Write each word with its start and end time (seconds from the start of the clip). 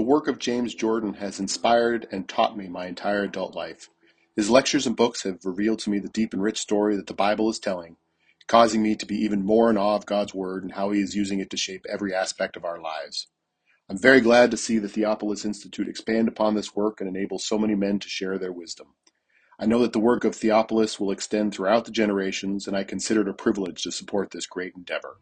The 0.00 0.06
work 0.06 0.28
of 0.28 0.38
James 0.38 0.74
Jordan 0.74 1.12
has 1.12 1.38
inspired 1.38 2.08
and 2.10 2.26
taught 2.26 2.56
me 2.56 2.68
my 2.68 2.86
entire 2.86 3.24
adult 3.24 3.54
life. 3.54 3.90
His 4.34 4.48
lectures 4.48 4.86
and 4.86 4.96
books 4.96 5.24
have 5.24 5.44
revealed 5.44 5.80
to 5.80 5.90
me 5.90 5.98
the 5.98 6.08
deep 6.08 6.32
and 6.32 6.42
rich 6.42 6.58
story 6.58 6.96
that 6.96 7.06
the 7.06 7.12
Bible 7.12 7.50
is 7.50 7.58
telling, 7.58 7.96
causing 8.46 8.82
me 8.82 8.96
to 8.96 9.04
be 9.04 9.16
even 9.16 9.44
more 9.44 9.68
in 9.68 9.76
awe 9.76 9.96
of 9.96 10.06
God's 10.06 10.32
Word 10.32 10.62
and 10.62 10.72
how 10.72 10.90
He 10.90 11.02
is 11.02 11.14
using 11.14 11.38
it 11.38 11.50
to 11.50 11.58
shape 11.58 11.84
every 11.86 12.14
aspect 12.14 12.56
of 12.56 12.64
our 12.64 12.80
lives. 12.80 13.26
I'm 13.90 13.98
very 13.98 14.22
glad 14.22 14.50
to 14.52 14.56
see 14.56 14.78
the 14.78 14.88
Theopolis 14.88 15.44
Institute 15.44 15.86
expand 15.86 16.28
upon 16.28 16.54
this 16.54 16.74
work 16.74 17.02
and 17.02 17.06
enable 17.14 17.38
so 17.38 17.58
many 17.58 17.74
men 17.74 17.98
to 17.98 18.08
share 18.08 18.38
their 18.38 18.52
wisdom. 18.52 18.94
I 19.58 19.66
know 19.66 19.80
that 19.80 19.92
the 19.92 20.00
work 20.00 20.24
of 20.24 20.34
Theophilus 20.34 20.98
will 20.98 21.10
extend 21.10 21.52
throughout 21.52 21.84
the 21.84 21.90
generations, 21.90 22.66
and 22.66 22.74
I 22.74 22.84
consider 22.84 23.20
it 23.20 23.28
a 23.28 23.34
privilege 23.34 23.82
to 23.82 23.92
support 23.92 24.30
this 24.30 24.46
great 24.46 24.72
endeavor. 24.74 25.18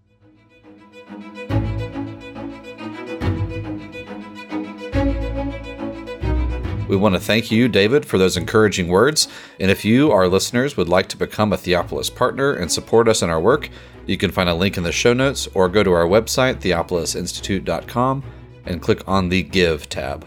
We 6.88 6.96
want 6.96 7.14
to 7.16 7.20
thank 7.20 7.50
you, 7.50 7.68
David, 7.68 8.06
for 8.06 8.16
those 8.16 8.38
encouraging 8.38 8.88
words. 8.88 9.28
And 9.60 9.70
if 9.70 9.84
you, 9.84 10.10
our 10.10 10.26
listeners, 10.26 10.78
would 10.78 10.88
like 10.88 11.06
to 11.10 11.18
become 11.18 11.52
a 11.52 11.58
Theopolis 11.58 12.08
partner 12.08 12.54
and 12.54 12.72
support 12.72 13.08
us 13.08 13.20
in 13.20 13.28
our 13.28 13.38
work, 13.38 13.68
you 14.06 14.16
can 14.16 14.30
find 14.30 14.48
a 14.48 14.54
link 14.54 14.78
in 14.78 14.84
the 14.84 14.90
show 14.90 15.12
notes 15.12 15.46
or 15.52 15.68
go 15.68 15.82
to 15.82 15.92
our 15.92 16.06
website, 16.06 16.60
theopolisinstitute.com, 16.62 18.24
and 18.64 18.80
click 18.80 19.06
on 19.06 19.28
the 19.28 19.42
Give 19.42 19.86
tab. 19.90 20.26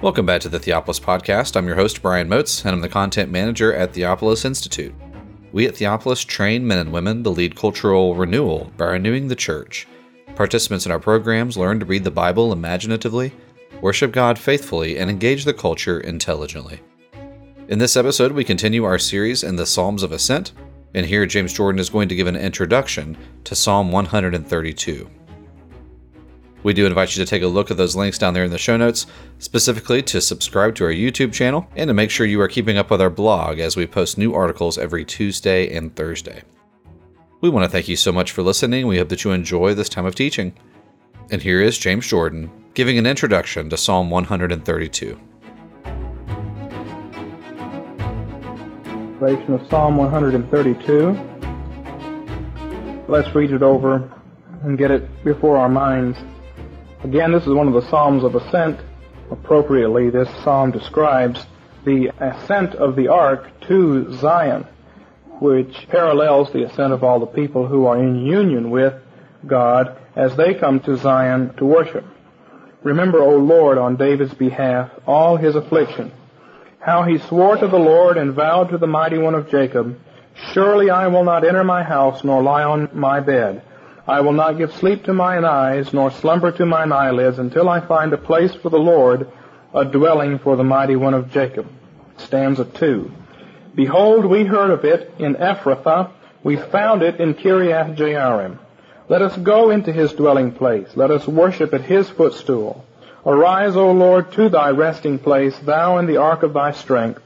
Welcome 0.00 0.24
back 0.24 0.40
to 0.40 0.48
the 0.48 0.58
Theopolis 0.58 0.98
Podcast. 0.98 1.56
I'm 1.56 1.66
your 1.66 1.76
host, 1.76 2.00
Brian 2.00 2.30
Moats, 2.30 2.64
and 2.64 2.74
I'm 2.74 2.80
the 2.80 2.88
content 2.88 3.30
manager 3.30 3.74
at 3.74 3.92
Theopolis 3.92 4.46
Institute. 4.46 4.94
We 5.52 5.66
at 5.66 5.74
Theopolis 5.74 6.24
train 6.24 6.66
men 6.66 6.78
and 6.78 6.90
women 6.90 7.22
to 7.24 7.28
lead 7.28 7.54
cultural 7.54 8.14
renewal 8.14 8.72
by 8.78 8.86
renewing 8.86 9.28
the 9.28 9.36
church. 9.36 9.86
Participants 10.36 10.86
in 10.86 10.92
our 10.92 10.98
programs 10.98 11.58
learn 11.58 11.80
to 11.80 11.84
read 11.84 12.04
the 12.04 12.10
Bible 12.10 12.50
imaginatively 12.50 13.34
worship 13.80 14.12
God 14.12 14.38
faithfully, 14.38 14.98
and 14.98 15.10
engage 15.10 15.44
the 15.44 15.54
culture 15.54 16.00
intelligently. 16.00 16.80
In 17.68 17.78
this 17.78 17.96
episode, 17.96 18.32
we 18.32 18.44
continue 18.44 18.84
our 18.84 18.98
series 18.98 19.42
in 19.42 19.56
the 19.56 19.66
Psalms 19.66 20.02
of 20.02 20.12
Ascent, 20.12 20.52
and 20.94 21.06
here 21.06 21.24
James 21.26 21.52
Jordan 21.52 21.78
is 21.78 21.90
going 21.90 22.08
to 22.08 22.16
give 22.16 22.26
an 22.26 22.36
introduction 22.36 23.16
to 23.44 23.54
Psalm 23.54 23.92
132. 23.92 25.08
We 26.62 26.74
do 26.74 26.84
invite 26.84 27.16
you 27.16 27.24
to 27.24 27.30
take 27.30 27.42
a 27.42 27.46
look 27.46 27.70
at 27.70 27.76
those 27.76 27.96
links 27.96 28.18
down 28.18 28.34
there 28.34 28.44
in 28.44 28.50
the 28.50 28.58
show 28.58 28.76
notes, 28.76 29.06
specifically 29.38 30.02
to 30.02 30.20
subscribe 30.20 30.74
to 30.74 30.84
our 30.84 30.92
YouTube 30.92 31.32
channel 31.32 31.66
and 31.76 31.88
to 31.88 31.94
make 31.94 32.10
sure 32.10 32.26
you 32.26 32.40
are 32.40 32.48
keeping 32.48 32.76
up 32.76 32.90
with 32.90 33.00
our 33.00 33.08
blog 33.08 33.58
as 33.60 33.76
we 33.76 33.86
post 33.86 34.18
new 34.18 34.34
articles 34.34 34.76
every 34.76 35.04
Tuesday 35.04 35.74
and 35.74 35.94
Thursday. 35.96 36.42
We 37.40 37.48
want 37.48 37.64
to 37.64 37.70
thank 37.70 37.88
you 37.88 37.96
so 37.96 38.12
much 38.12 38.32
for 38.32 38.42
listening. 38.42 38.86
We 38.86 38.98
hope 38.98 39.08
that 39.08 39.24
you 39.24 39.30
enjoy 39.30 39.72
this 39.72 39.88
time 39.88 40.04
of 40.04 40.14
teaching. 40.14 40.54
And 41.30 41.40
here 41.40 41.62
is 41.62 41.78
James 41.78 42.06
Jordan 42.06 42.50
giving 42.74 42.98
an 42.98 43.06
introduction 43.06 43.68
to 43.68 43.76
Psalm 43.76 44.10
132. 44.10 45.18
Translation 49.18 49.54
of 49.54 49.68
Psalm 49.68 49.96
132. 49.96 51.18
Let's 53.08 53.34
read 53.34 53.50
it 53.50 53.62
over 53.62 54.08
and 54.62 54.78
get 54.78 54.92
it 54.92 55.24
before 55.24 55.56
our 55.56 55.68
minds. 55.68 56.16
Again, 57.02 57.32
this 57.32 57.42
is 57.42 57.48
one 57.52 57.66
of 57.66 57.74
the 57.74 57.88
Psalms 57.90 58.22
of 58.22 58.36
Ascent. 58.36 58.78
Appropriately, 59.30 60.10
this 60.10 60.28
psalm 60.44 60.70
describes 60.70 61.46
the 61.84 62.12
ascent 62.20 62.74
of 62.76 62.94
the 62.94 63.08
ark 63.08 63.48
to 63.62 64.12
Zion, 64.12 64.64
which 65.40 65.88
parallels 65.88 66.52
the 66.52 66.62
ascent 66.64 66.92
of 66.92 67.02
all 67.02 67.18
the 67.18 67.26
people 67.26 67.66
who 67.66 67.86
are 67.86 67.98
in 67.98 68.24
union 68.26 68.70
with 68.70 68.94
God 69.46 69.96
as 70.14 70.36
they 70.36 70.54
come 70.54 70.78
to 70.80 70.96
Zion 70.96 71.52
to 71.56 71.64
worship. 71.64 72.04
Remember, 72.82 73.20
O 73.22 73.36
Lord, 73.36 73.78
on 73.78 73.96
David's 73.96 74.34
behalf, 74.34 74.90
all 75.06 75.36
his 75.36 75.54
affliction, 75.54 76.12
how 76.78 77.02
he 77.02 77.18
swore 77.18 77.56
to 77.56 77.68
the 77.68 77.78
Lord 77.78 78.16
and 78.16 78.32
vowed 78.32 78.70
to 78.70 78.78
the 78.78 78.86
mighty 78.86 79.18
one 79.18 79.34
of 79.34 79.50
Jacob, 79.50 79.98
Surely 80.52 80.90
I 80.90 81.08
will 81.08 81.24
not 81.24 81.44
enter 81.44 81.64
my 81.64 81.82
house, 81.82 82.24
nor 82.24 82.42
lie 82.42 82.64
on 82.64 82.88
my 82.92 83.20
bed. 83.20 83.62
I 84.06 84.20
will 84.22 84.32
not 84.32 84.58
give 84.58 84.72
sleep 84.72 85.04
to 85.04 85.12
mine 85.12 85.44
eyes, 85.44 85.92
nor 85.92 86.10
slumber 86.10 86.50
to 86.52 86.66
mine 86.66 86.92
eyelids, 86.92 87.38
until 87.38 87.68
I 87.68 87.80
find 87.86 88.12
a 88.12 88.18
place 88.18 88.54
for 88.54 88.70
the 88.70 88.78
Lord, 88.78 89.30
a 89.74 89.84
dwelling 89.84 90.38
for 90.38 90.56
the 90.56 90.64
mighty 90.64 90.96
one 90.96 91.14
of 91.14 91.30
Jacob. 91.30 91.68
Stanza 92.16 92.64
2. 92.64 93.10
Behold, 93.74 94.24
we 94.24 94.44
heard 94.44 94.70
of 94.70 94.84
it 94.84 95.12
in 95.18 95.34
Ephrathah, 95.36 96.10
we 96.42 96.56
found 96.56 97.02
it 97.02 97.20
in 97.20 97.34
Kiriath 97.34 97.96
Jearim. 97.96 98.58
Let 99.10 99.22
us 99.22 99.36
go 99.38 99.70
into 99.70 99.92
his 99.92 100.12
dwelling 100.12 100.52
place. 100.52 100.86
Let 100.94 101.10
us 101.10 101.26
worship 101.26 101.74
at 101.74 101.80
his 101.80 102.08
footstool. 102.08 102.84
Arise, 103.26 103.74
O 103.74 103.90
Lord, 103.90 104.30
to 104.34 104.48
thy 104.48 104.70
resting 104.70 105.18
place, 105.18 105.58
thou 105.58 105.98
in 105.98 106.06
the 106.06 106.18
ark 106.18 106.44
of 106.44 106.52
thy 106.52 106.70
strength. 106.70 107.20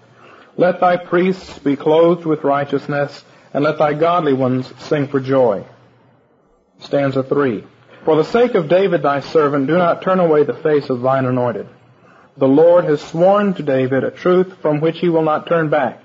Let 0.56 0.80
thy 0.80 0.96
priests 0.96 1.58
be 1.58 1.76
clothed 1.76 2.24
with 2.24 2.42
righteousness, 2.42 3.22
and 3.52 3.62
let 3.62 3.76
thy 3.76 3.92
godly 3.92 4.32
ones 4.32 4.72
sing 4.78 5.08
for 5.08 5.20
joy. 5.20 5.66
Stanza 6.78 7.22
3. 7.22 7.62
For 8.06 8.16
the 8.16 8.24
sake 8.24 8.54
of 8.54 8.70
David 8.70 9.02
thy 9.02 9.20
servant, 9.20 9.66
do 9.66 9.76
not 9.76 10.00
turn 10.00 10.20
away 10.20 10.44
the 10.44 10.54
face 10.54 10.88
of 10.88 11.02
thine 11.02 11.26
anointed. 11.26 11.68
The 12.38 12.48
Lord 12.48 12.86
has 12.86 13.02
sworn 13.02 13.52
to 13.54 13.62
David 13.62 14.04
a 14.04 14.10
truth 14.10 14.56
from 14.62 14.80
which 14.80 15.00
he 15.00 15.10
will 15.10 15.22
not 15.22 15.46
turn 15.46 15.68
back. 15.68 16.00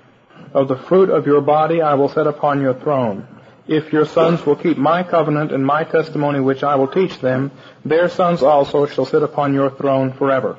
Of 0.52 0.68
the 0.68 0.76
fruit 0.76 1.08
of 1.08 1.26
your 1.26 1.40
body 1.40 1.80
I 1.80 1.94
will 1.94 2.10
set 2.10 2.26
upon 2.26 2.60
your 2.60 2.74
throne. 2.74 3.26
If 3.70 3.92
your 3.92 4.04
sons 4.04 4.44
will 4.44 4.56
keep 4.56 4.76
my 4.76 5.04
covenant 5.04 5.52
and 5.52 5.64
my 5.64 5.84
testimony 5.84 6.40
which 6.40 6.64
I 6.64 6.74
will 6.74 6.88
teach 6.88 7.20
them, 7.20 7.52
their 7.84 8.08
sons 8.08 8.42
also 8.42 8.86
shall 8.86 9.06
sit 9.06 9.22
upon 9.22 9.54
your 9.54 9.70
throne 9.70 10.12
forever. 10.12 10.56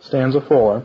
Stanza 0.00 0.42
4. 0.42 0.84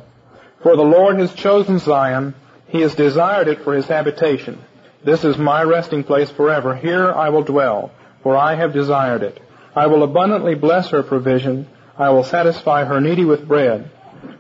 For 0.61 0.77
the 0.77 0.83
Lord 0.83 1.19
has 1.19 1.33
chosen 1.33 1.79
Zion, 1.79 2.33
he 2.67 2.79
has 2.79 2.95
desired 2.95 3.49
it 3.49 3.61
for 3.65 3.73
his 3.73 3.85
habitation. 3.87 4.63
This 5.03 5.25
is 5.25 5.37
my 5.37 5.63
resting 5.63 6.05
place 6.05 6.31
forever. 6.31 6.77
Here 6.77 7.11
I 7.11 7.27
will 7.27 7.43
dwell, 7.43 7.91
for 8.21 8.37
I 8.37 8.55
have 8.55 8.71
desired 8.71 9.21
it. 9.21 9.37
I 9.75 9.87
will 9.87 10.03
abundantly 10.03 10.55
bless 10.55 10.91
her 10.91 11.03
provision. 11.03 11.67
I 11.97 12.11
will 12.11 12.23
satisfy 12.23 12.85
her 12.85 13.01
needy 13.01 13.25
with 13.25 13.45
bread. 13.45 13.91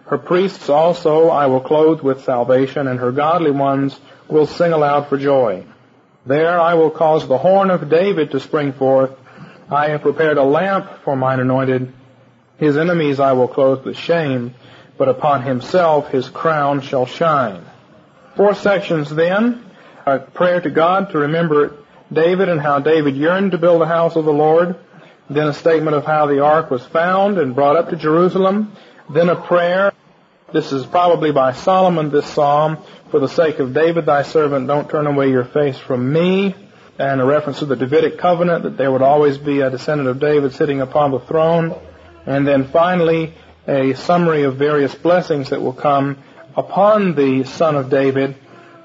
Her 0.05 0.17
priests 0.17 0.69
also 0.69 1.27
I 1.27 1.47
will 1.47 1.59
clothe 1.59 1.99
with 1.99 2.23
salvation, 2.23 2.87
and 2.87 2.97
her 3.01 3.11
godly 3.11 3.51
ones 3.51 3.99
will 4.29 4.47
sing 4.47 4.71
aloud 4.71 5.09
for 5.09 5.17
joy. 5.17 5.65
There 6.25 6.59
I 6.59 6.75
will 6.75 6.89
cause 6.89 7.27
the 7.27 7.37
horn 7.37 7.69
of 7.69 7.89
David 7.89 8.31
to 8.31 8.39
spring 8.39 8.71
forth. 8.73 9.11
I 9.69 9.89
have 9.89 10.01
prepared 10.01 10.37
a 10.37 10.43
lamp 10.43 11.03
for 11.03 11.15
mine 11.15 11.39
anointed. 11.39 11.91
His 12.57 12.77
enemies 12.77 13.19
I 13.19 13.33
will 13.33 13.47
clothe 13.47 13.83
with 13.83 13.97
shame, 13.97 14.55
but 14.97 15.09
upon 15.09 15.43
himself 15.43 16.09
his 16.09 16.29
crown 16.29 16.81
shall 16.81 17.05
shine. 17.05 17.65
Four 18.35 18.55
sections 18.55 19.09
then. 19.09 19.65
A 20.05 20.19
prayer 20.19 20.61
to 20.61 20.69
God 20.69 21.11
to 21.11 21.19
remember 21.19 21.77
David 22.11 22.49
and 22.49 22.59
how 22.59 22.79
David 22.79 23.15
yearned 23.15 23.51
to 23.51 23.57
build 23.57 23.81
the 23.81 23.85
house 23.85 24.15
of 24.15 24.25
the 24.25 24.33
Lord. 24.33 24.75
Then 25.29 25.47
a 25.47 25.53
statement 25.53 25.95
of 25.95 26.05
how 26.05 26.27
the 26.27 26.39
ark 26.39 26.69
was 26.69 26.85
found 26.85 27.37
and 27.37 27.55
brought 27.55 27.75
up 27.75 27.89
to 27.89 27.95
Jerusalem. 27.95 28.73
Then 29.09 29.29
a 29.29 29.35
prayer. 29.35 29.93
This 30.53 30.71
is 30.71 30.85
probably 30.85 31.31
by 31.31 31.53
Solomon, 31.53 32.11
this 32.11 32.27
psalm, 32.27 32.77
for 33.09 33.19
the 33.19 33.27
sake 33.27 33.57
of 33.57 33.73
David 33.73 34.05
thy 34.05 34.21
servant, 34.21 34.67
don't 34.67 34.87
turn 34.87 35.07
away 35.07 35.31
your 35.31 35.45
face 35.45 35.79
from 35.79 36.13
me. 36.13 36.55
And 36.99 37.19
a 37.19 37.25
reference 37.25 37.59
to 37.59 37.65
the 37.65 37.75
Davidic 37.75 38.19
covenant 38.19 38.61
that 38.61 38.77
there 38.77 38.91
would 38.91 39.01
always 39.01 39.39
be 39.39 39.61
a 39.61 39.71
descendant 39.71 40.09
of 40.09 40.19
David 40.19 40.53
sitting 40.53 40.79
upon 40.79 41.09
the 41.09 41.19
throne. 41.19 41.73
And 42.27 42.47
then 42.47 42.65
finally, 42.65 43.33
a 43.67 43.93
summary 43.93 44.43
of 44.43 44.57
various 44.57 44.93
blessings 44.93 45.49
that 45.49 45.59
will 45.59 45.73
come 45.73 46.19
upon 46.55 47.15
the 47.15 47.45
son 47.45 47.75
of 47.75 47.89
David 47.89 48.35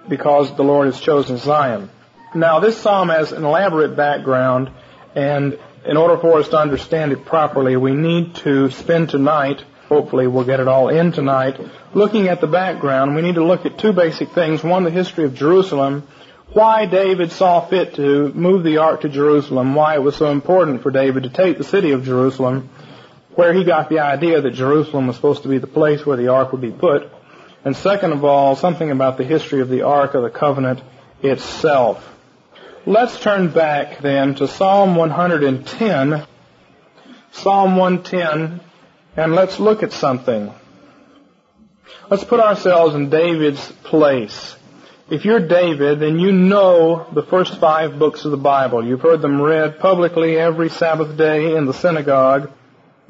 because 0.09 0.57
the 0.57 0.65
Lord 0.65 0.87
has 0.87 0.99
chosen 0.99 1.37
Zion. 1.37 1.91
Now 2.35 2.61
this 2.61 2.79
psalm 2.79 3.11
has 3.11 3.33
an 3.33 3.45
elaborate 3.45 3.95
background 3.95 4.71
and 5.15 5.59
in 5.85 5.99
order 5.99 6.17
for 6.17 6.39
us 6.39 6.49
to 6.49 6.59
understand 6.59 7.13
it 7.13 7.27
properly, 7.27 7.77
we 7.77 7.93
need 7.93 8.37
to 8.37 8.71
spend 8.71 9.11
tonight 9.11 9.65
hopefully 9.89 10.27
we'll 10.27 10.45
get 10.45 10.61
it 10.61 10.69
all 10.69 10.89
in 10.89 11.13
tonight. 11.13 11.59
Looking 11.95 12.29
at 12.29 12.41
the 12.41 12.47
background, 12.47 13.15
we 13.15 13.23
need 13.23 13.37
to 13.37 13.45
look 13.45 13.67
at 13.67 13.79
two 13.79 13.93
basic 13.93 14.31
things. 14.31 14.63
One, 14.63 14.85
the 14.85 14.91
history 14.91 15.25
of 15.25 15.35
Jerusalem, 15.35 16.07
why 16.53 16.87
David 16.87 17.33
saw 17.33 17.61
fit 17.67 17.95
to 17.95 18.33
move 18.33 18.65
the 18.65 18.79
ark 18.79 19.03
to 19.03 19.09
Jerusalem, 19.09 19.75
why 19.75 19.95
it 19.95 20.03
was 20.03 20.17
so 20.17 20.31
important 20.31 20.83
for 20.83 20.91
David 20.91 21.25
to 21.25 21.31
take 21.31 21.59
the 21.59 21.65
city 21.65 21.93
of 21.93 22.05
Jerusalem, 22.05 22.71
where 23.35 23.53
he 23.53 23.65
got 23.65 23.89
the 23.89 24.01
idea 24.01 24.41
that 24.41 24.51
Jerusalem 24.53 25.07
was 25.07 25.17
supposed 25.17 25.43
to 25.43 25.49
be 25.49 25.59
the 25.59 25.67
place 25.67 26.05
where 26.05 26.17
the 26.17 26.29
ark 26.29 26.53
would 26.53 26.61
be 26.61 26.71
put. 26.71 27.11
And 27.65 27.77
second 27.77 28.13
of 28.13 28.25
all, 28.25 28.57
something 28.57 28.91
about 28.91 29.17
the 29.17 29.25
history 29.25 29.61
of 29.61 29.69
the 29.69 29.83
Ark 29.83 30.15
of 30.15 30.23
the 30.23 30.31
Covenant 30.31 30.81
itself. 31.23 32.05
Let's 32.87 33.19
turn 33.21 33.51
back 33.51 34.01
then 34.01 34.37
to 34.37 34.49
Psalm 34.49 34.97
110. 34.97 36.25
Psalm 37.33 37.77
110 37.77 38.61
and 39.19 39.35
let's 39.35 39.59
look 39.59 39.83
at 39.83 39.93
something. 39.93 40.55
Let's 42.09 42.23
put 42.23 42.39
ourselves 42.39 42.95
in 42.95 43.11
David's 43.11 43.73
place. 43.83 44.55
If 45.11 45.25
you're 45.25 45.41
David, 45.41 45.99
then 45.99 46.21
you 46.21 46.31
know 46.31 47.05
the 47.13 47.25
first 47.25 47.59
five 47.59 47.99
books 47.99 48.25
of 48.25 48.31
the 48.31 48.37
Bible. 48.37 48.87
You've 48.87 49.01
heard 49.01 49.21
them 49.21 49.43
read 49.43 49.81
publicly 49.81 50.39
every 50.39 50.69
Sabbath 50.69 51.17
day 51.17 51.57
in 51.57 51.67
the 51.67 51.75
synagogue. 51.75 52.53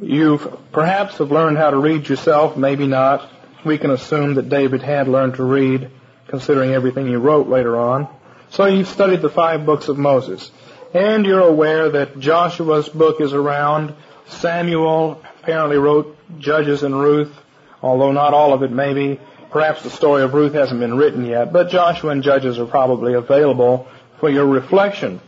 You 0.01 0.39
perhaps 0.73 1.19
have 1.19 1.31
learned 1.31 1.59
how 1.59 1.73
to 1.73 1.77
read 1.77 2.09
yourself, 2.09 2.57
maybe 2.57 2.87
not. 2.87 3.29
We 3.67 3.77
can 3.77 3.91
assume 3.91 4.37
that 4.37 4.49
David 4.49 4.81
had 4.81 5.09
learned 5.09 5.35
to 5.35 5.45
read, 5.45 5.91
considering 6.29 6.71
everything 6.71 7.07
he 7.07 7.17
wrote 7.17 7.49
later 7.49 7.77
on. 7.77 8.09
So 8.49 8.65
you've 8.65 8.89
studied 8.89 9.21
the 9.21 9.29
five 9.29 9.67
books 9.67 9.89
of 9.89 9.99
Moses. 9.99 10.51
And 10.95 11.27
you're 11.27 11.47
aware 11.47 11.91
that 11.91 12.19
Joshua's 12.19 12.89
book 12.89 13.21
is 13.21 13.35
around. 13.35 13.95
Samuel 14.29 15.23
apparently 15.41 15.79
wrote 15.79 16.17
Judges 16.39 16.83
and 16.83 16.99
Ruth, 16.99 17.35
although 17.83 18.13
not 18.13 18.35
all 18.35 18.53
of 18.53 18.63
it 18.63 18.71
maybe. 18.71 19.21
Perhaps 19.51 19.83
the 19.83 19.91
story 19.91 20.23
of 20.23 20.35
Ruth 20.35 20.53
hasn't 20.53 20.81
been 20.81 20.97
written 20.97 21.25
yet, 21.25 21.53
but 21.53 21.71
Joshua 21.71 22.11
and 22.11 22.23
Judges 22.23 22.59
are 22.59 22.67
probably 22.67 23.15
available 23.15 23.89
for 24.21 24.29
your 24.29 24.47
reflection. 24.47 25.21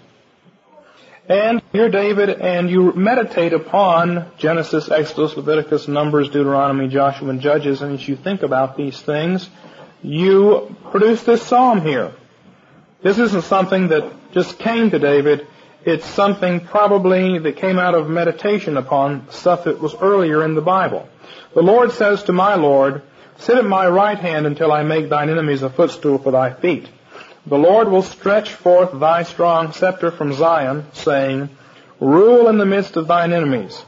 And 1.28 1.62
you're 1.72 1.90
David, 1.90 2.28
and 2.28 2.68
you 2.68 2.92
meditate 2.92 3.52
upon 3.52 4.26
Genesis, 4.36 4.90
Exodus, 4.90 5.36
Leviticus, 5.36 5.86
Numbers, 5.86 6.28
Deuteronomy, 6.28 6.88
Joshua, 6.88 7.28
and 7.28 7.40
Judges, 7.40 7.82
and 7.82 7.94
as 7.94 8.08
you 8.08 8.16
think 8.16 8.42
about 8.42 8.76
these 8.76 9.00
things, 9.00 9.48
you 10.02 10.74
produce 10.90 11.22
this 11.22 11.42
psalm 11.42 11.82
here. 11.82 12.12
This 13.02 13.18
isn't 13.18 13.44
something 13.44 13.88
that 13.88 14.32
just 14.32 14.58
came 14.58 14.90
to 14.90 14.98
David. 14.98 15.46
It's 15.84 16.04
something 16.04 16.60
probably 16.60 17.38
that 17.38 17.56
came 17.56 17.78
out 17.78 17.94
of 17.94 18.08
meditation 18.08 18.76
upon 18.76 19.30
stuff 19.30 19.64
that 19.64 19.80
was 19.80 19.94
earlier 19.94 20.44
in 20.44 20.54
the 20.54 20.60
Bible. 20.60 21.08
The 21.54 21.62
Lord 21.62 21.92
says 21.92 22.22
to 22.24 22.32
my 22.32 22.54
Lord, 22.56 23.02
Sit 23.38 23.56
at 23.56 23.64
my 23.64 23.88
right 23.88 24.18
hand 24.18 24.46
until 24.46 24.70
I 24.70 24.82
make 24.82 25.08
thine 25.08 25.30
enemies 25.30 25.62
a 25.62 25.70
footstool 25.70 26.18
for 26.18 26.32
thy 26.32 26.52
feet. 26.52 26.86
The 27.46 27.56
Lord 27.56 27.88
will 27.88 28.02
stretch 28.02 28.52
forth 28.52 29.00
thy 29.00 29.22
strong 29.22 29.72
scepter 29.72 30.10
from 30.10 30.34
Zion, 30.34 30.84
saying, 30.92 31.48
Rule 31.98 32.48
in 32.48 32.58
the 32.58 32.66
midst 32.66 32.96
of 32.96 33.08
thine 33.08 33.32
enemies. 33.32 33.82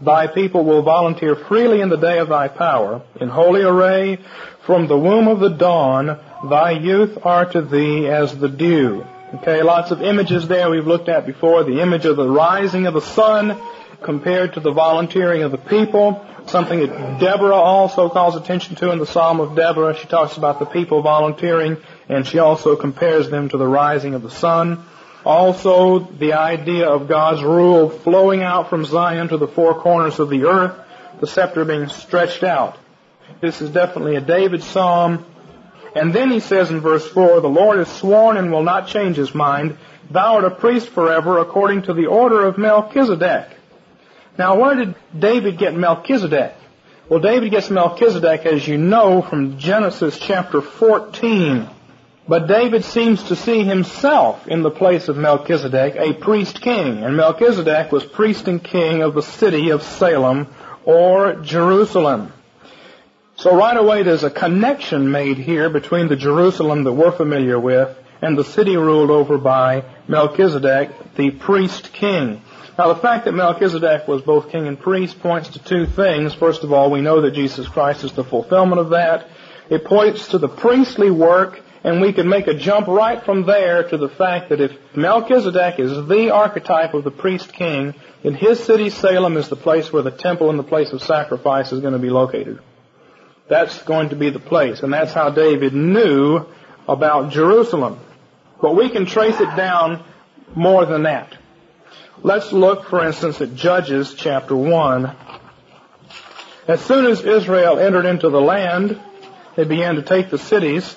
Thy 0.00 0.28
people 0.28 0.64
will 0.64 0.82
volunteer 0.82 1.34
freely 1.34 1.80
in 1.80 1.88
the 1.88 1.96
day 1.96 2.18
of 2.18 2.28
thy 2.28 2.46
power. 2.46 3.02
In 3.20 3.28
holy 3.28 3.62
array, 3.62 4.18
from 4.62 4.86
the 4.86 4.98
womb 4.98 5.26
of 5.26 5.40
the 5.40 5.50
dawn, 5.50 6.18
thy 6.48 6.70
youth 6.70 7.18
are 7.24 7.46
to 7.46 7.62
thee 7.62 8.06
as 8.06 8.38
the 8.38 8.48
dew. 8.48 9.04
Okay, 9.32 9.62
lots 9.62 9.90
of 9.90 10.02
images 10.02 10.46
there 10.46 10.70
we've 10.70 10.86
looked 10.86 11.08
at 11.08 11.26
before. 11.26 11.64
The 11.64 11.80
image 11.80 12.04
of 12.04 12.16
the 12.16 12.28
rising 12.28 12.86
of 12.86 12.94
the 12.94 13.00
sun 13.00 13.60
compared 14.02 14.54
to 14.54 14.60
the 14.60 14.70
volunteering 14.70 15.42
of 15.42 15.50
the 15.50 15.58
people. 15.58 16.24
Something 16.46 16.80
that 16.80 17.20
Deborah 17.20 17.56
also 17.56 18.10
calls 18.10 18.36
attention 18.36 18.76
to 18.76 18.92
in 18.92 18.98
the 18.98 19.06
Psalm 19.06 19.40
of 19.40 19.56
Deborah. 19.56 19.96
She 19.96 20.06
talks 20.06 20.36
about 20.36 20.58
the 20.58 20.66
people 20.66 21.00
volunteering 21.00 21.78
and 22.08 22.26
she 22.26 22.38
also 22.38 22.76
compares 22.76 23.30
them 23.30 23.48
to 23.48 23.56
the 23.56 23.66
rising 23.66 24.14
of 24.14 24.22
the 24.22 24.30
sun. 24.30 24.84
Also, 25.24 26.00
the 26.00 26.34
idea 26.34 26.86
of 26.86 27.08
God's 27.08 27.42
rule 27.42 27.88
flowing 27.88 28.42
out 28.42 28.68
from 28.68 28.84
Zion 28.84 29.28
to 29.28 29.38
the 29.38 29.48
four 29.48 29.80
corners 29.80 30.18
of 30.20 30.28
the 30.28 30.44
earth, 30.44 30.78
the 31.20 31.26
scepter 31.26 31.64
being 31.64 31.88
stretched 31.88 32.44
out. 32.44 32.76
This 33.40 33.62
is 33.62 33.70
definitely 33.70 34.16
a 34.16 34.20
David 34.20 34.62
psalm. 34.62 35.24
And 35.94 36.12
then 36.12 36.30
he 36.30 36.40
says 36.40 36.70
in 36.70 36.80
verse 36.80 37.06
4, 37.08 37.40
The 37.40 37.48
Lord 37.48 37.78
has 37.78 37.88
sworn 37.88 38.36
and 38.36 38.50
will 38.50 38.62
not 38.62 38.88
change 38.88 39.16
his 39.16 39.34
mind. 39.34 39.76
Thou 40.10 40.36
art 40.36 40.44
a 40.44 40.50
priest 40.50 40.88
forever 40.88 41.38
according 41.38 41.82
to 41.82 41.94
the 41.94 42.06
order 42.06 42.44
of 42.46 42.58
Melchizedek. 42.58 43.48
Now, 44.36 44.60
where 44.60 44.74
did 44.74 44.94
David 45.16 45.58
get 45.58 45.74
Melchizedek? 45.74 46.54
Well, 47.08 47.20
David 47.20 47.50
gets 47.50 47.70
Melchizedek, 47.70 48.46
as 48.46 48.66
you 48.66 48.78
know, 48.78 49.22
from 49.22 49.58
Genesis 49.58 50.18
chapter 50.18 50.60
14. 50.60 51.68
But 52.26 52.48
David 52.48 52.84
seems 52.84 53.22
to 53.24 53.36
see 53.36 53.62
himself 53.62 54.48
in 54.48 54.62
the 54.62 54.70
place 54.70 55.08
of 55.08 55.16
Melchizedek, 55.16 55.96
a 55.96 56.14
priest 56.14 56.62
king. 56.62 57.04
And 57.04 57.16
Melchizedek 57.16 57.92
was 57.92 58.04
priest 58.04 58.48
and 58.48 58.64
king 58.64 59.02
of 59.02 59.14
the 59.14 59.22
city 59.22 59.70
of 59.70 59.82
Salem 59.82 60.48
or 60.84 61.34
Jerusalem. 61.34 62.32
So 63.44 63.54
right 63.54 63.76
away 63.76 64.04
there's 64.04 64.24
a 64.24 64.30
connection 64.30 65.10
made 65.10 65.36
here 65.36 65.68
between 65.68 66.08
the 66.08 66.16
Jerusalem 66.16 66.84
that 66.84 66.94
we're 66.94 67.12
familiar 67.12 67.60
with 67.60 67.94
and 68.22 68.38
the 68.38 68.42
city 68.42 68.74
ruled 68.74 69.10
over 69.10 69.36
by 69.36 69.84
Melchizedek, 70.08 71.14
the 71.16 71.30
priest 71.30 71.92
king. 71.92 72.40
Now 72.78 72.88
the 72.88 73.00
fact 73.02 73.26
that 73.26 73.32
Melchizedek 73.32 74.08
was 74.08 74.22
both 74.22 74.48
king 74.48 74.66
and 74.66 74.80
priest 74.80 75.20
points 75.20 75.50
to 75.50 75.58
two 75.58 75.84
things. 75.84 76.32
First 76.32 76.64
of 76.64 76.72
all, 76.72 76.90
we 76.90 77.02
know 77.02 77.20
that 77.20 77.32
Jesus 77.32 77.68
Christ 77.68 78.02
is 78.02 78.12
the 78.12 78.24
fulfillment 78.24 78.80
of 78.80 78.88
that. 78.90 79.28
It 79.68 79.84
points 79.84 80.28
to 80.28 80.38
the 80.38 80.48
priestly 80.48 81.10
work, 81.10 81.60
and 81.84 82.00
we 82.00 82.14
can 82.14 82.26
make 82.26 82.46
a 82.46 82.54
jump 82.54 82.86
right 82.86 83.22
from 83.22 83.44
there 83.44 83.86
to 83.90 83.98
the 83.98 84.08
fact 84.08 84.48
that 84.48 84.62
if 84.62 84.72
Melchizedek 84.96 85.78
is 85.78 86.08
the 86.08 86.30
archetype 86.30 86.94
of 86.94 87.04
the 87.04 87.10
priest 87.10 87.52
king, 87.52 87.92
then 88.22 88.32
his 88.32 88.64
city 88.64 88.88
Salem 88.88 89.36
is 89.36 89.50
the 89.50 89.54
place 89.54 89.92
where 89.92 90.02
the 90.02 90.10
temple 90.10 90.48
and 90.48 90.58
the 90.58 90.62
place 90.62 90.94
of 90.94 91.02
sacrifice 91.02 91.72
is 91.72 91.80
going 91.80 91.92
to 91.92 91.98
be 91.98 92.08
located. 92.08 92.58
That's 93.48 93.82
going 93.82 94.08
to 94.08 94.16
be 94.16 94.30
the 94.30 94.38
place, 94.38 94.82
and 94.82 94.92
that's 94.92 95.12
how 95.12 95.30
David 95.30 95.74
knew 95.74 96.46
about 96.88 97.30
Jerusalem. 97.30 97.98
But 98.60 98.74
we 98.74 98.88
can 98.88 99.04
trace 99.04 99.38
it 99.38 99.54
down 99.56 100.02
more 100.54 100.86
than 100.86 101.02
that. 101.02 101.36
Let's 102.22 102.52
look, 102.52 102.88
for 102.88 103.04
instance, 103.04 103.40
at 103.42 103.54
Judges 103.54 104.14
chapter 104.14 104.56
1. 104.56 105.14
As 106.68 106.80
soon 106.80 107.04
as 107.06 107.20
Israel 107.20 107.78
entered 107.78 108.06
into 108.06 108.30
the 108.30 108.40
land, 108.40 108.98
they 109.56 109.64
began 109.64 109.96
to 109.96 110.02
take 110.02 110.30
the 110.30 110.38
cities, 110.38 110.96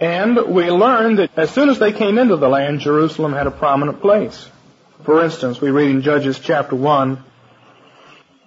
and 0.00 0.36
we 0.48 0.70
learn 0.70 1.16
that 1.16 1.30
as 1.38 1.50
soon 1.50 1.68
as 1.68 1.78
they 1.78 1.92
came 1.92 2.18
into 2.18 2.36
the 2.36 2.48
land, 2.48 2.80
Jerusalem 2.80 3.32
had 3.32 3.46
a 3.46 3.52
prominent 3.52 4.00
place. 4.00 4.48
For 5.04 5.22
instance, 5.22 5.60
we 5.60 5.70
read 5.70 5.90
in 5.90 6.02
Judges 6.02 6.40
chapter 6.40 6.74
1, 6.74 7.22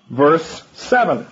verse 0.09 0.63
7. 0.73 1.25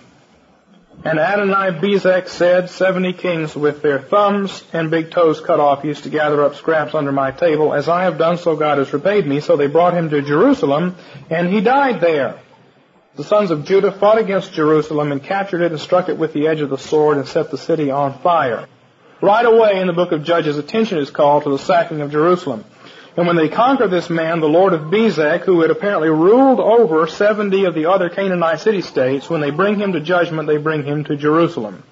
And 1.04 1.18
Adoni-Bezek 1.18 2.28
said, 2.28 2.70
Seventy 2.70 3.12
kings 3.12 3.54
with 3.54 3.82
their 3.82 4.00
thumbs 4.00 4.64
and 4.72 4.90
big 4.90 5.10
toes 5.10 5.40
cut 5.40 5.60
off 5.60 5.84
used 5.84 6.04
to 6.04 6.10
gather 6.10 6.42
up 6.42 6.56
scraps 6.56 6.94
under 6.94 7.12
my 7.12 7.30
table. 7.30 7.74
As 7.74 7.88
I 7.88 8.04
have 8.04 8.18
done, 8.18 8.38
so 8.38 8.56
God 8.56 8.78
has 8.78 8.92
repaid 8.92 9.26
me. 9.26 9.40
So 9.40 9.56
they 9.56 9.66
brought 9.66 9.94
him 9.94 10.10
to 10.10 10.22
Jerusalem, 10.22 10.96
and 11.30 11.48
he 11.48 11.60
died 11.60 12.00
there. 12.00 12.40
The 13.14 13.24
sons 13.24 13.50
of 13.50 13.64
Judah 13.64 13.92
fought 13.92 14.18
against 14.18 14.52
Jerusalem 14.52 15.12
and 15.12 15.22
captured 15.22 15.62
it 15.62 15.72
and 15.72 15.80
struck 15.80 16.08
it 16.08 16.18
with 16.18 16.32
the 16.32 16.48
edge 16.48 16.60
of 16.60 16.70
the 16.70 16.78
sword 16.78 17.18
and 17.18 17.26
set 17.26 17.50
the 17.50 17.58
city 17.58 17.90
on 17.90 18.18
fire. 18.18 18.66
Right 19.22 19.46
away 19.46 19.80
in 19.80 19.86
the 19.86 19.94
book 19.94 20.12
of 20.12 20.24
Judges, 20.24 20.58
attention 20.58 20.98
is 20.98 21.10
called 21.10 21.44
to 21.44 21.50
the 21.50 21.58
sacking 21.58 22.02
of 22.02 22.10
Jerusalem. 22.10 22.64
And 23.16 23.26
when 23.26 23.36
they 23.36 23.48
conquer 23.48 23.88
this 23.88 24.10
man, 24.10 24.40
the 24.40 24.48
Lord 24.48 24.74
of 24.74 24.82
Bezek, 24.82 25.44
who 25.44 25.62
had 25.62 25.70
apparently 25.70 26.10
ruled 26.10 26.60
over 26.60 27.06
70 27.06 27.64
of 27.64 27.74
the 27.74 27.86
other 27.86 28.10
Canaanite 28.10 28.60
city-states, 28.60 29.30
when 29.30 29.40
they 29.40 29.50
bring 29.50 29.80
him 29.80 29.94
to 29.94 30.00
judgment, 30.00 30.46
they 30.46 30.58
bring 30.58 30.84
him 30.84 31.04
to 31.04 31.16
Jerusalem. 31.16 31.82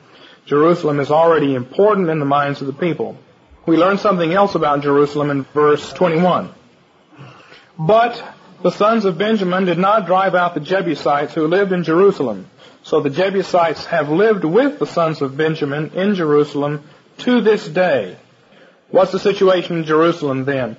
Jerusalem 0.45 1.01
is 1.01 1.11
already 1.11 1.55
important 1.55 2.11
in 2.11 2.19
the 2.19 2.27
minds 2.27 2.61
of 2.61 2.67
the 2.67 2.75
people. 2.75 3.17
We 3.65 3.79
learn 3.79 3.97
something 3.97 4.31
else 4.31 4.55
about 4.55 4.83
Jerusalem 4.83 5.31
in 5.31 5.45
verse 5.45 5.91
21. 5.95 6.53
But 7.79 8.23
the 8.63 8.71
sons 8.71 9.07
of 9.07 9.17
Benjamin 9.17 9.65
did 9.65 9.79
not 9.79 10.05
drive 10.05 10.35
out 10.35 10.53
the 10.53 10.61
Jebusites 10.61 11.33
who 11.33 11.47
lived 11.47 11.73
in 11.73 11.85
Jerusalem. 11.85 12.51
So 12.83 13.01
the 13.01 13.09
Jebusites 13.09 13.87
have 13.87 14.11
lived 14.11 14.45
with 14.45 14.79
the 14.79 14.87
sons 14.87 15.23
of 15.23 15.39
Benjamin 15.39 15.93
in 15.95 16.15
Jerusalem 16.15 16.83
to 17.19 17.41
this 17.41 17.67
day. 17.67 18.19
What's 18.91 19.13
the 19.13 19.19
situation 19.19 19.79
in 19.79 19.85
Jerusalem 19.85 20.45
then? 20.45 20.77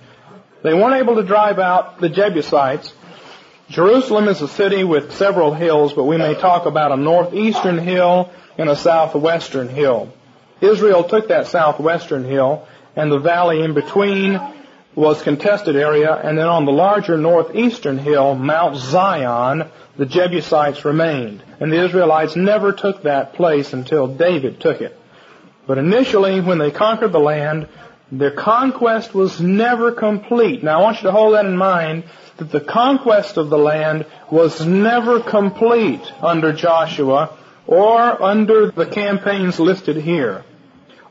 They 0.65 0.73
weren't 0.73 0.99
able 0.99 1.17
to 1.17 1.23
drive 1.23 1.59
out 1.59 1.99
the 1.99 2.09
Jebusites. 2.09 2.91
Jerusalem 3.69 4.27
is 4.27 4.41
a 4.41 4.47
city 4.47 4.83
with 4.83 5.13
several 5.13 5.53
hills, 5.53 5.93
but 5.93 6.05
we 6.05 6.17
may 6.17 6.33
talk 6.33 6.65
about 6.65 6.91
a 6.91 6.97
northeastern 6.97 7.77
hill 7.77 8.31
and 8.57 8.67
a 8.67 8.75
southwestern 8.75 9.69
hill. 9.69 10.11
Israel 10.61 11.03
took 11.03 11.27
that 11.27 11.45
southwestern 11.45 12.23
hill, 12.23 12.67
and 12.95 13.11
the 13.11 13.19
valley 13.19 13.61
in 13.61 13.75
between 13.75 14.41
was 14.95 15.21
contested 15.21 15.75
area, 15.75 16.15
and 16.15 16.35
then 16.35 16.47
on 16.47 16.65
the 16.65 16.71
larger 16.71 17.15
northeastern 17.15 17.99
hill, 17.99 18.33
Mount 18.33 18.77
Zion, 18.77 19.69
the 19.97 20.07
Jebusites 20.07 20.83
remained. 20.83 21.43
And 21.59 21.71
the 21.71 21.85
Israelites 21.85 22.35
never 22.35 22.71
took 22.71 23.03
that 23.03 23.35
place 23.35 23.71
until 23.71 24.07
David 24.07 24.59
took 24.59 24.81
it. 24.81 24.99
But 25.67 25.77
initially, 25.77 26.41
when 26.41 26.57
they 26.57 26.71
conquered 26.71 27.11
the 27.11 27.19
land, 27.19 27.67
their 28.11 28.31
conquest 28.31 29.13
was 29.13 29.41
never 29.41 29.91
complete. 29.91 30.63
Now 30.63 30.79
I 30.79 30.83
want 30.83 30.97
you 30.97 31.03
to 31.03 31.11
hold 31.11 31.33
that 31.33 31.45
in 31.45 31.57
mind 31.57 32.03
that 32.37 32.51
the 32.51 32.61
conquest 32.61 33.37
of 33.37 33.49
the 33.49 33.57
land 33.57 34.05
was 34.29 34.65
never 34.65 35.19
complete 35.19 36.01
under 36.21 36.53
Joshua 36.53 37.35
or 37.65 38.21
under 38.21 38.71
the 38.71 38.85
campaigns 38.85 39.59
listed 39.59 39.97
here. 39.97 40.43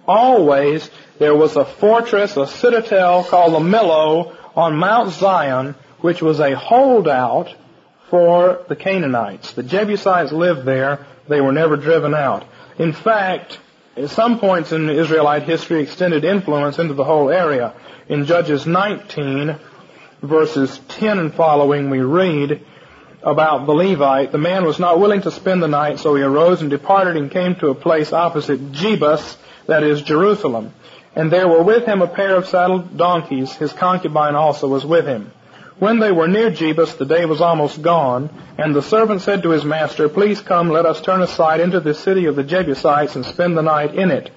Always 0.06 0.88
there 1.18 1.34
was 1.34 1.56
a 1.56 1.64
fortress, 1.64 2.36
a 2.36 2.46
citadel 2.46 3.24
called 3.24 3.54
the 3.54 3.58
Millo 3.58 4.36
on 4.54 4.76
Mount 4.76 5.12
Zion, 5.12 5.74
which 6.00 6.22
was 6.22 6.40
a 6.40 6.54
holdout 6.54 7.54
for 8.10 8.64
the 8.68 8.76
Canaanites. 8.76 9.52
The 9.52 9.62
Jebusites 9.62 10.32
lived 10.32 10.64
there. 10.64 11.06
They 11.28 11.40
were 11.40 11.52
never 11.52 11.76
driven 11.76 12.14
out. 12.14 12.44
In 12.78 12.92
fact, 12.92 13.58
at 13.96 14.10
some 14.10 14.38
points 14.38 14.72
in 14.72 14.90
Israelite 14.90 15.44
history 15.44 15.82
extended 15.82 16.24
influence 16.24 16.78
into 16.78 16.94
the 16.94 17.04
whole 17.04 17.30
area. 17.30 17.74
In 18.08 18.26
Judges 18.26 18.66
19, 18.66 19.56
verses 20.22 20.80
10 20.88 21.18
and 21.18 21.34
following, 21.34 21.90
we 21.90 22.00
read, 22.00 22.60
about 23.22 23.64
the 23.66 23.72
Levite, 23.72 24.32
the 24.32 24.38
man 24.38 24.64
was 24.64 24.78
not 24.78 25.00
willing 25.00 25.22
to 25.22 25.30
spend 25.30 25.62
the 25.62 25.68
night, 25.68 25.98
so 25.98 26.14
he 26.14 26.22
arose 26.22 26.60
and 26.60 26.70
departed 26.70 27.16
and 27.16 27.30
came 27.30 27.54
to 27.56 27.68
a 27.68 27.74
place 27.74 28.12
opposite 28.12 28.72
Jebus, 28.72 29.36
that 29.66 29.82
is 29.82 30.02
Jerusalem. 30.02 30.74
And 31.16 31.30
there 31.30 31.48
were 31.48 31.62
with 31.62 31.86
him 31.86 32.02
a 32.02 32.06
pair 32.06 32.36
of 32.36 32.46
saddled 32.46 32.98
donkeys. 32.98 33.54
His 33.54 33.72
concubine 33.72 34.34
also 34.34 34.68
was 34.68 34.84
with 34.84 35.06
him. 35.06 35.32
When 35.78 35.98
they 35.98 36.12
were 36.12 36.28
near 36.28 36.50
Jebus, 36.50 36.98
the 36.98 37.04
day 37.04 37.24
was 37.24 37.40
almost 37.40 37.82
gone, 37.82 38.30
and 38.58 38.74
the 38.74 38.82
servant 38.82 39.22
said 39.22 39.42
to 39.42 39.50
his 39.50 39.64
master, 39.64 40.08
Please 40.08 40.40
come, 40.40 40.70
let 40.70 40.86
us 40.86 41.00
turn 41.00 41.20
aside 41.20 41.60
into 41.60 41.80
the 41.80 41.94
city 41.94 42.26
of 42.26 42.36
the 42.36 42.44
Jebusites 42.44 43.16
and 43.16 43.26
spend 43.26 43.56
the 43.56 43.62
night 43.62 43.94
in 43.94 44.12
it. 44.12 44.30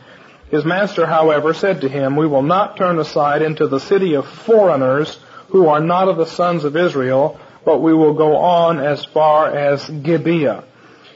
His 0.49 0.65
master, 0.65 1.05
however, 1.05 1.53
said 1.53 1.81
to 1.81 1.89
him, 1.89 2.15
We 2.15 2.25
will 2.25 2.41
not 2.41 2.77
turn 2.77 2.97
aside 2.97 3.43
into 3.43 3.67
the 3.67 3.79
city 3.79 4.15
of 4.15 4.27
foreigners 4.27 5.19
who 5.49 5.67
are 5.67 5.79
not 5.79 6.07
of 6.07 6.17
the 6.17 6.25
sons 6.25 6.63
of 6.63 6.75
Israel, 6.75 7.39
but 7.63 7.81
we 7.81 7.93
will 7.93 8.13
go 8.13 8.37
on 8.37 8.79
as 8.79 9.05
far 9.05 9.55
as 9.55 9.87
Gibeah. 9.87 10.63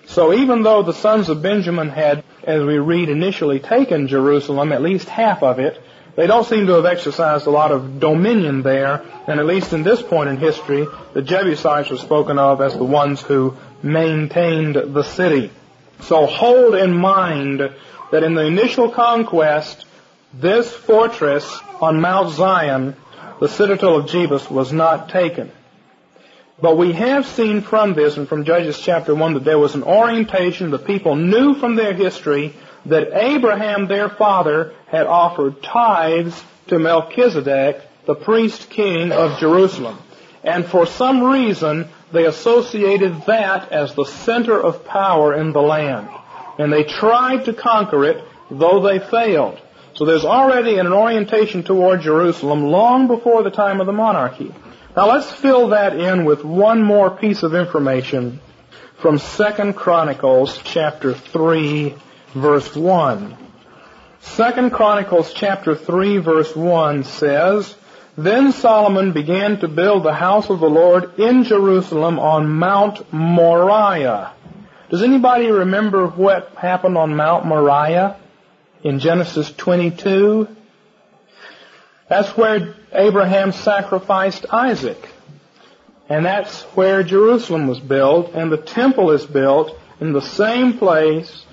So 0.05 0.33
even 0.33 0.61
though 0.63 0.83
the 0.83 0.93
sons 0.93 1.29
of 1.29 1.41
Benjamin 1.41 1.89
had, 1.89 2.23
as 2.43 2.61
we 2.61 2.77
read, 2.77 3.09
initially 3.09 3.59
taken 3.59 4.07
Jerusalem, 4.07 4.71
at 4.71 4.81
least 4.81 5.07
half 5.09 5.41
of 5.41 5.59
it, 5.59 5.81
they 6.15 6.27
don't 6.27 6.45
seem 6.45 6.67
to 6.67 6.73
have 6.73 6.85
exercised 6.85 7.47
a 7.47 7.51
lot 7.51 7.71
of 7.71 7.99
dominion 7.99 8.63
there, 8.63 9.05
and 9.31 9.39
at 9.39 9.45
least 9.45 9.71
in 9.71 9.83
this 9.83 10.01
point 10.01 10.29
in 10.29 10.37
history, 10.37 10.85
the 11.13 11.21
Jebusites 11.21 11.89
were 11.89 11.97
spoken 11.97 12.37
of 12.37 12.59
as 12.59 12.75
the 12.75 12.83
ones 12.83 13.21
who 13.21 13.55
maintained 13.81 14.75
the 14.75 15.03
city. 15.03 15.51
So 16.01 16.25
hold 16.25 16.75
in 16.75 16.93
mind 16.93 17.61
that 18.11 18.23
in 18.23 18.33
the 18.33 18.45
initial 18.45 18.89
conquest, 18.89 19.85
this 20.33 20.69
fortress 20.69 21.59
on 21.79 22.01
Mount 22.01 22.33
Zion, 22.33 22.95
the 23.39 23.47
citadel 23.47 23.99
of 23.99 24.07
Jebus, 24.07 24.51
was 24.51 24.73
not 24.73 25.09
taken. 25.09 25.51
But 26.61 26.77
we 26.77 26.91
have 26.91 27.25
seen 27.25 27.61
from 27.61 27.93
this 27.93 28.17
and 28.17 28.27
from 28.27 28.43
Judges 28.43 28.79
chapter 28.79 29.15
1 29.15 29.33
that 29.35 29.43
there 29.45 29.57
was 29.57 29.75
an 29.75 29.83
orientation. 29.83 30.71
The 30.71 30.77
people 30.77 31.15
knew 31.15 31.55
from 31.55 31.75
their 31.75 31.93
history 31.93 32.53
that 32.85 33.13
Abraham, 33.13 33.87
their 33.87 34.09
father, 34.09 34.73
had 34.87 35.07
offered 35.07 35.63
tithes 35.63 36.43
to 36.67 36.77
Melchizedek, 36.77 37.81
the 38.11 38.25
priest 38.25 38.69
king 38.69 39.13
of 39.13 39.39
Jerusalem. 39.39 39.97
And 40.43 40.65
for 40.65 40.85
some 40.85 41.23
reason, 41.23 41.87
they 42.11 42.25
associated 42.25 43.25
that 43.27 43.71
as 43.71 43.93
the 43.93 44.03
center 44.03 44.59
of 44.59 44.83
power 44.85 45.33
in 45.33 45.53
the 45.53 45.61
land. 45.61 46.09
And 46.59 46.73
they 46.73 46.83
tried 46.83 47.45
to 47.45 47.53
conquer 47.53 48.03
it, 48.03 48.21
though 48.49 48.81
they 48.81 48.99
failed. 48.99 49.61
So 49.93 50.03
there's 50.03 50.25
already 50.25 50.77
an 50.77 50.91
orientation 50.91 51.63
toward 51.63 52.01
Jerusalem 52.01 52.63
long 52.63 53.07
before 53.07 53.43
the 53.43 53.49
time 53.49 53.79
of 53.79 53.87
the 53.87 53.93
monarchy. 53.93 54.53
Now 54.93 55.07
let's 55.07 55.31
fill 55.31 55.69
that 55.69 55.97
in 55.97 56.25
with 56.25 56.43
one 56.43 56.83
more 56.83 57.11
piece 57.11 57.43
of 57.43 57.55
information 57.55 58.41
from 58.97 59.19
2 59.19 59.73
Chronicles 59.73 60.59
chapter 60.65 61.13
3 61.13 61.95
verse 62.35 62.75
1. 62.75 63.37
2 64.35 64.69
Chronicles 64.71 65.33
chapter 65.33 65.75
3 65.75 66.17
verse 66.17 66.53
1 66.53 67.05
says, 67.05 67.75
Then 68.17 68.51
Solomon 68.51 69.13
began 69.13 69.59
to 69.59 69.67
build 69.69 70.03
the 70.03 70.13
house 70.13 70.49
of 70.49 70.59
the 70.59 70.69
Lord 70.69 71.17
in 71.17 71.45
Jerusalem 71.45 72.19
on 72.19 72.49
Mount 72.49 73.11
Moriah. 73.13 74.33
Does 74.89 75.01
anybody 75.01 75.49
remember 75.49 76.07
what 76.07 76.49
happened 76.55 76.97
on 76.97 77.15
Mount 77.15 77.45
Moriah 77.45 78.17
in 78.83 78.99
Genesis 78.99 79.51
22? 79.53 80.49
That's 82.09 82.35
where 82.35 82.75
Abraham 82.91 83.53
sacrificed 83.53 84.45
Isaac. 84.51 85.07
And 86.09 86.25
that's 86.25 86.63
where 86.75 87.03
Jerusalem 87.03 87.67
was 87.67 87.79
built, 87.79 88.33
and 88.33 88.51
the 88.51 88.57
temple 88.57 89.11
is 89.11 89.25
built 89.25 89.79
in 90.01 90.11
the 90.11 90.21
same 90.21 90.77
place, 90.77 91.45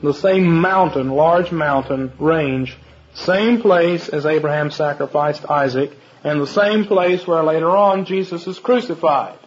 the 0.00 0.14
same 0.14 0.60
mountain, 0.60 1.10
large 1.10 1.50
mountain 1.50 2.12
range, 2.20 2.76
same 3.14 3.62
place 3.62 4.08
as 4.08 4.26
Abraham 4.26 4.70
sacrificed 4.70 5.48
Isaac, 5.48 5.92
and 6.24 6.40
the 6.40 6.46
same 6.46 6.84
place 6.84 7.26
where 7.26 7.42
later 7.42 7.70
on 7.70 8.04
Jesus 8.04 8.46
is 8.46 8.58
crucified. 8.58 9.38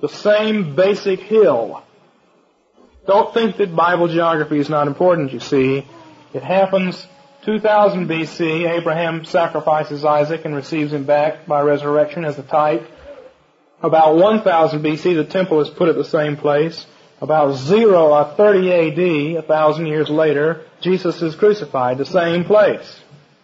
The 0.00 0.08
same 0.08 0.74
basic 0.74 1.20
hill. 1.20 1.82
Don't 3.06 3.32
think 3.32 3.56
that 3.56 3.74
Bible 3.74 4.08
geography 4.08 4.58
is 4.58 4.68
not 4.68 4.88
important, 4.88 5.32
you 5.32 5.40
see. 5.40 5.86
It 6.34 6.42
happens 6.42 7.06
2000 7.44 8.08
BC, 8.08 8.68
Abraham 8.68 9.24
sacrifices 9.24 10.04
Isaac 10.04 10.44
and 10.44 10.54
receives 10.54 10.92
him 10.92 11.04
back 11.04 11.46
by 11.46 11.62
resurrection 11.62 12.24
as 12.24 12.38
a 12.38 12.42
type. 12.42 12.90
About 13.80 14.16
1000 14.16 14.82
BC, 14.82 15.14
the 15.14 15.24
temple 15.24 15.60
is 15.60 15.70
put 15.70 15.88
at 15.88 15.94
the 15.94 16.04
same 16.04 16.36
place. 16.36 16.84
About 17.20 17.54
0 17.54 18.12
or 18.12 18.24
30 18.36 18.72
AD, 18.72 19.44
a 19.44 19.46
thousand 19.46 19.86
years 19.86 20.10
later, 20.10 20.66
Jesus 20.80 21.22
is 21.22 21.34
crucified, 21.36 21.98
the 21.98 22.04
same 22.04 22.44
place. 22.44 23.00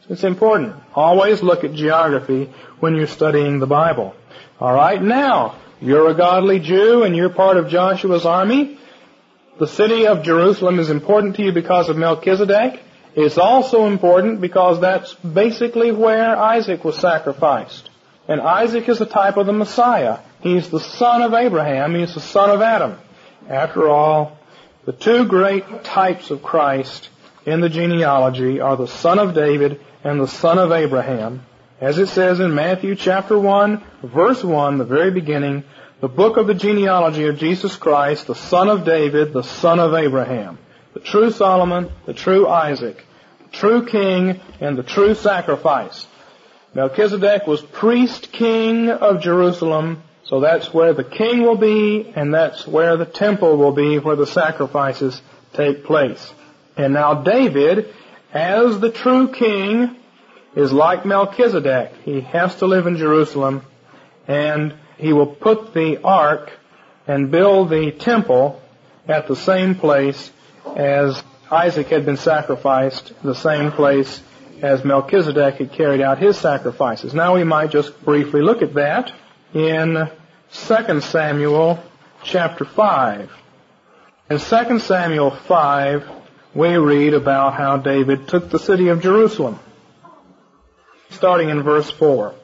It's 0.08 0.24
important. 0.24 0.74
Always 0.94 1.42
look 1.42 1.64
at 1.64 1.74
geography 1.74 2.50
when 2.80 2.96
you're 2.96 3.06
studying 3.06 3.60
the 3.60 3.66
Bible. 3.66 4.14
Alright, 4.60 5.02
now, 5.02 5.56
you're 5.80 6.10
a 6.10 6.14
godly 6.14 6.58
Jew 6.58 7.04
and 7.04 7.14
you're 7.16 7.30
part 7.30 7.56
of 7.56 7.68
Joshua's 7.68 8.26
army. 8.26 8.78
The 9.58 9.68
city 9.68 10.06
of 10.06 10.22
Jerusalem 10.24 10.78
is 10.80 10.90
important 10.90 11.36
to 11.36 11.42
you 11.42 11.52
because 11.52 11.88
of 11.88 11.96
Melchizedek. 11.96 12.80
It's 13.14 13.38
also 13.38 13.86
important 13.86 14.40
because 14.40 14.80
that's 14.80 15.14
basically 15.14 15.92
where 15.92 16.36
Isaac 16.36 16.84
was 16.84 16.96
sacrificed. 16.96 17.90
And 18.26 18.40
Isaac 18.40 18.88
is 18.88 19.00
a 19.00 19.06
type 19.06 19.36
of 19.36 19.46
the 19.46 19.52
Messiah. 19.52 20.18
He's 20.40 20.70
the 20.70 20.80
son 20.80 21.22
of 21.22 21.34
Abraham. 21.34 21.94
He's 21.94 22.14
the 22.14 22.20
son 22.20 22.50
of 22.50 22.60
Adam. 22.60 22.98
After 23.48 23.88
all, 23.88 24.38
the 24.84 24.92
two 24.92 25.26
great 25.26 25.84
types 25.84 26.30
of 26.30 26.42
Christ 26.42 27.08
in 27.44 27.60
the 27.60 27.68
genealogy 27.68 28.60
are 28.60 28.76
the 28.76 28.88
son 28.88 29.18
of 29.18 29.34
David 29.34 29.80
and 30.04 30.20
the 30.20 30.28
son 30.28 30.58
of 30.58 30.72
Abraham. 30.72 31.44
As 31.80 31.98
it 31.98 32.08
says 32.08 32.40
in 32.40 32.54
Matthew 32.54 32.94
chapter 32.94 33.38
1, 33.38 33.82
verse 34.02 34.42
1, 34.42 34.78
the 34.78 34.84
very 34.84 35.10
beginning, 35.10 35.64
the 36.00 36.08
book 36.08 36.36
of 36.36 36.46
the 36.46 36.54
genealogy 36.54 37.26
of 37.26 37.38
Jesus 37.38 37.76
Christ, 37.76 38.26
the 38.26 38.34
son 38.34 38.68
of 38.68 38.84
David, 38.84 39.32
the 39.32 39.42
son 39.42 39.78
of 39.78 39.94
Abraham 39.94 40.58
the 40.94 41.00
true 41.00 41.30
Solomon, 41.30 41.90
the 42.06 42.14
true 42.14 42.46
Isaac, 42.48 43.04
the 43.44 43.56
true 43.56 43.86
king, 43.86 44.40
and 44.60 44.76
the 44.76 44.82
true 44.82 45.14
sacrifice. 45.14 46.06
Melchizedek 46.74 47.46
was 47.46 47.60
priest 47.60 48.32
king 48.32 48.88
of 48.88 49.22
Jerusalem, 49.22 50.02
so 50.24 50.40
that's 50.40 50.72
where 50.72 50.94
the 50.94 51.04
king 51.04 51.42
will 51.42 51.56
be, 51.56 52.12
and 52.14 52.32
that's 52.32 52.66
where 52.66 52.96
the 52.96 53.06
temple 53.06 53.56
will 53.56 53.72
be, 53.72 53.98
where 53.98 54.16
the 54.16 54.26
sacrifices 54.26 55.20
take 55.52 55.84
place. 55.84 56.32
And 56.76 56.94
now 56.94 57.22
David, 57.22 57.92
as 58.32 58.80
the 58.80 58.90
true 58.90 59.28
king, 59.32 59.96
is 60.54 60.72
like 60.72 61.06
Melchizedek. 61.06 61.92
He 62.04 62.20
has 62.20 62.56
to 62.56 62.66
live 62.66 62.86
in 62.86 62.96
Jerusalem, 62.96 63.62
and 64.28 64.74
he 64.98 65.12
will 65.12 65.26
put 65.26 65.72
the 65.72 66.02
ark 66.02 66.52
and 67.06 67.30
build 67.30 67.70
the 67.70 67.90
temple 67.92 68.60
at 69.08 69.26
the 69.28 69.36
same 69.36 69.74
place 69.74 70.30
as 70.76 71.22
Isaac 71.50 71.88
had 71.88 72.06
been 72.06 72.16
sacrificed, 72.16 73.12
the 73.22 73.34
same 73.34 73.72
place 73.72 74.22
as 74.62 74.84
Melchizedek 74.84 75.56
had 75.56 75.72
carried 75.72 76.00
out 76.00 76.18
his 76.18 76.38
sacrifices. 76.38 77.14
Now 77.14 77.34
we 77.34 77.44
might 77.44 77.70
just 77.70 78.02
briefly 78.04 78.42
look 78.42 78.62
at 78.62 78.74
that 78.74 79.12
in 79.52 80.08
2 80.52 81.00
Samuel 81.00 81.82
chapter 82.22 82.64
5. 82.64 83.30
In 84.30 84.38
2 84.38 84.78
Samuel 84.78 85.30
5, 85.32 86.21
we 86.54 86.76
read 86.76 87.14
about 87.14 87.54
how 87.54 87.76
David 87.76 88.28
took 88.28 88.50
the 88.50 88.58
city 88.58 88.88
of 88.88 89.02
Jerusalem. 89.02 89.58
Starting 91.10 91.48
in 91.50 91.62
verse 91.62 91.90
4. 91.90 92.34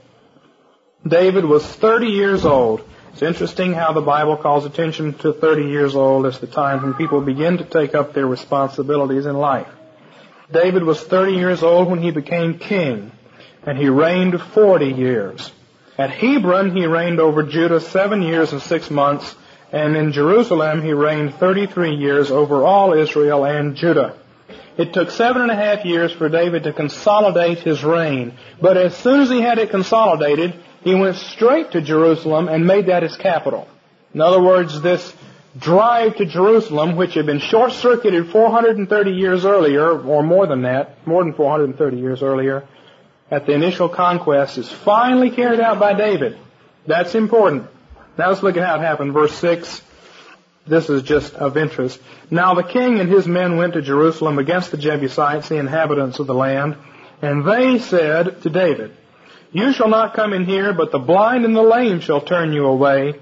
David 1.07 1.45
was 1.45 1.65
30 1.65 2.07
years 2.07 2.45
old 2.45 2.85
it's 3.19 3.23
interesting 3.25 3.73
how 3.73 3.93
the 3.93 4.01
Bible 4.01 4.37
calls 4.37 4.65
attention 4.65 5.13
to 5.15 5.33
30 5.33 5.65
years 5.65 5.97
old 5.97 6.25
as 6.25 6.39
the 6.39 6.47
time 6.47 6.83
when 6.83 6.95
people 6.95 7.21
begin 7.21 7.59
to 7.59 7.65
take 7.65 7.93
up 7.93 8.15
their 8.15 8.29
responsibilities 8.29 9.27
in 9.27 9.37
life. 9.37 9.67
David 10.53 10.85
was 10.85 11.03
30 11.03 11.33
years 11.33 11.65
old 11.65 11.91
when 11.91 12.01
he 12.01 12.13
became 12.13 12.61
king, 12.61 13.11
and 13.65 13.77
he 13.77 13.89
reigned 13.89 14.41
40 14.41 14.87
years. 14.87 15.51
At 15.99 16.11
Hebron, 16.11 16.77
he 16.77 16.87
reigned 16.87 17.19
over 17.19 17.43
Judah 17.43 17.81
seven 17.81 18.23
years 18.23 18.53
and 18.53 18.63
six 18.63 18.89
months, 18.89 19.35
and 19.73 19.97
in 19.97 20.13
Jerusalem, 20.13 20.83
he 20.83 20.93
reigned 20.93 21.35
33 21.35 21.95
years 21.97 22.31
over 22.31 22.65
all 22.65 22.95
Israel 22.95 23.45
and 23.45 23.77
Judah. 23.77 24.17
It 24.79 24.93
took 24.93 25.11
seven 25.11 25.43
and 25.43 25.51
a 25.51 25.57
half 25.57 25.85
years 25.85 26.13
for 26.13 26.29
David 26.29 26.63
to 26.63 26.73
consolidate 26.73 27.59
his 27.59 27.83
reign, 27.83 28.35
but 28.63 28.77
as 28.77 28.97
soon 28.97 29.21
as 29.21 29.29
he 29.29 29.41
had 29.41 29.59
it 29.59 29.71
consolidated, 29.71 30.55
he 30.83 30.95
went 30.95 31.17
straight 31.17 31.73
to 31.73 31.81
Jerusalem 31.81 32.49
and 32.49 32.67
made 32.67 32.87
that 32.87 33.03
his 33.03 33.17
capital. 33.17 33.67
In 34.15 34.21
other 34.21 34.41
words, 34.41 34.81
this 34.81 35.13
drive 35.59 36.17
to 36.17 36.27
Jerusalem, 36.27 36.97
which 36.97 37.15
had 37.15 37.27
been 37.27 37.41
short-circuited 37.41 38.31
430 38.31 39.11
years 39.11 39.45
earlier, 39.45 40.01
or 40.01 40.23
more 40.23 40.47
than 40.47 40.63
that, 40.63 41.07
more 41.07 41.25
than 41.25 41.35
430 41.35 41.97
years 41.97 42.23
earlier, 42.23 42.67
at 43.31 43.47
the 43.47 43.53
initial 43.53 43.89
conquest, 43.89 44.57
is 44.57 44.71
finally 44.71 45.31
carried 45.31 45.61
out 45.61 45.79
by 45.79 45.95
David. 45.95 46.39
That's 46.87 47.15
important. 47.15 47.67
Now 48.19 48.31
let's 48.31 48.43
look 48.43 48.57
at 48.57 48.67
how 48.67 48.75
it 48.75 48.81
happened. 48.81 49.13
Verse 49.13 49.33
6. 49.39 49.83
This 50.67 50.91
is 50.91 51.03
just 51.03 51.35
of 51.35 51.57
interest. 51.57 52.01
Now 52.31 52.55
the 52.55 52.63
king 52.63 53.01
and 53.01 53.09
his 53.09 53.27
men 53.27 53.57
went 53.57 53.73
to 53.73 53.81
Jerusalem 53.81 54.39
against 54.39 54.71
the 54.71 54.77
Jebusites, 54.77 55.49
the 55.49 55.57
inhabitants 55.57 56.19
of 56.19 56.27
the 56.27 56.35
land, 56.35 56.77
and 57.23 57.49
they 57.49 57.79
said 57.79 58.43
to 58.43 58.51
David, 58.51 58.95
You 59.51 59.73
shall 59.73 59.89
not 59.89 60.15
come 60.15 60.35
in 60.35 60.45
here, 60.45 60.75
but 60.75 60.93
the 60.93 60.99
blind 60.99 61.47
and 61.47 61.57
the 61.57 61.63
lame 61.63 62.01
shall 62.01 62.21
turn 62.21 62.53
you 62.53 62.67
away, 62.67 63.15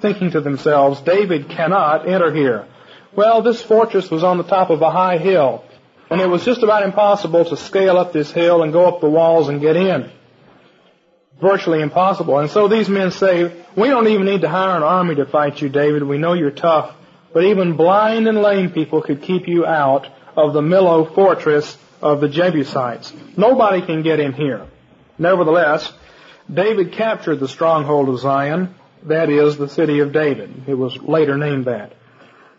thinking 0.00 0.32
to 0.32 0.40
themselves, 0.40 1.00
David 1.02 1.50
cannot 1.50 2.08
enter 2.08 2.34
here. 2.34 2.66
Well, 3.14 3.42
this 3.42 3.62
fortress 3.62 4.10
was 4.10 4.24
on 4.24 4.38
the 4.38 4.44
top 4.44 4.70
of 4.70 4.82
a 4.82 4.90
high 4.90 5.18
hill, 5.18 5.64
and 6.10 6.20
it 6.20 6.28
was 6.28 6.44
just 6.44 6.64
about 6.64 6.82
impossible 6.82 7.44
to 7.44 7.56
scale 7.56 7.96
up 7.96 8.12
this 8.12 8.32
hill 8.32 8.62
and 8.64 8.72
go 8.72 8.86
up 8.86 9.00
the 9.00 9.10
walls 9.10 9.48
and 9.48 9.60
get 9.60 9.76
in. 9.76 10.10
Virtually 11.40 11.80
impossible. 11.80 12.38
And 12.38 12.50
so 12.50 12.66
these 12.68 12.88
men 12.88 13.10
say, 13.10 13.52
we 13.76 13.88
don't 13.88 14.08
even 14.08 14.26
need 14.26 14.40
to 14.40 14.48
hire 14.48 14.76
an 14.76 14.82
army 14.82 15.14
to 15.16 15.26
fight 15.26 15.60
you, 15.62 15.68
David. 15.68 16.02
We 16.02 16.18
know 16.18 16.32
you're 16.32 16.50
tough. 16.50 16.94
But 17.32 17.44
even 17.44 17.76
blind 17.76 18.26
and 18.26 18.42
lame 18.42 18.70
people 18.70 19.02
could 19.02 19.22
keep 19.22 19.46
you 19.46 19.64
out 19.64 20.08
of 20.36 20.52
the 20.52 20.60
Millo 20.60 21.14
fortress 21.14 21.76
of 22.00 22.20
the 22.20 22.28
Jebusites. 22.28 23.12
Nobody 23.36 23.82
can 23.82 24.02
get 24.02 24.18
in 24.18 24.32
here. 24.32 24.66
Nevertheless, 25.18 25.92
David 26.52 26.92
captured 26.92 27.40
the 27.40 27.48
stronghold 27.48 28.08
of 28.08 28.18
Zion, 28.20 28.74
that 29.04 29.30
is, 29.30 29.56
the 29.56 29.68
city 29.68 30.00
of 30.00 30.12
David. 30.12 30.64
It 30.66 30.74
was 30.74 30.96
later 30.98 31.36
named 31.36 31.66
that. 31.66 31.92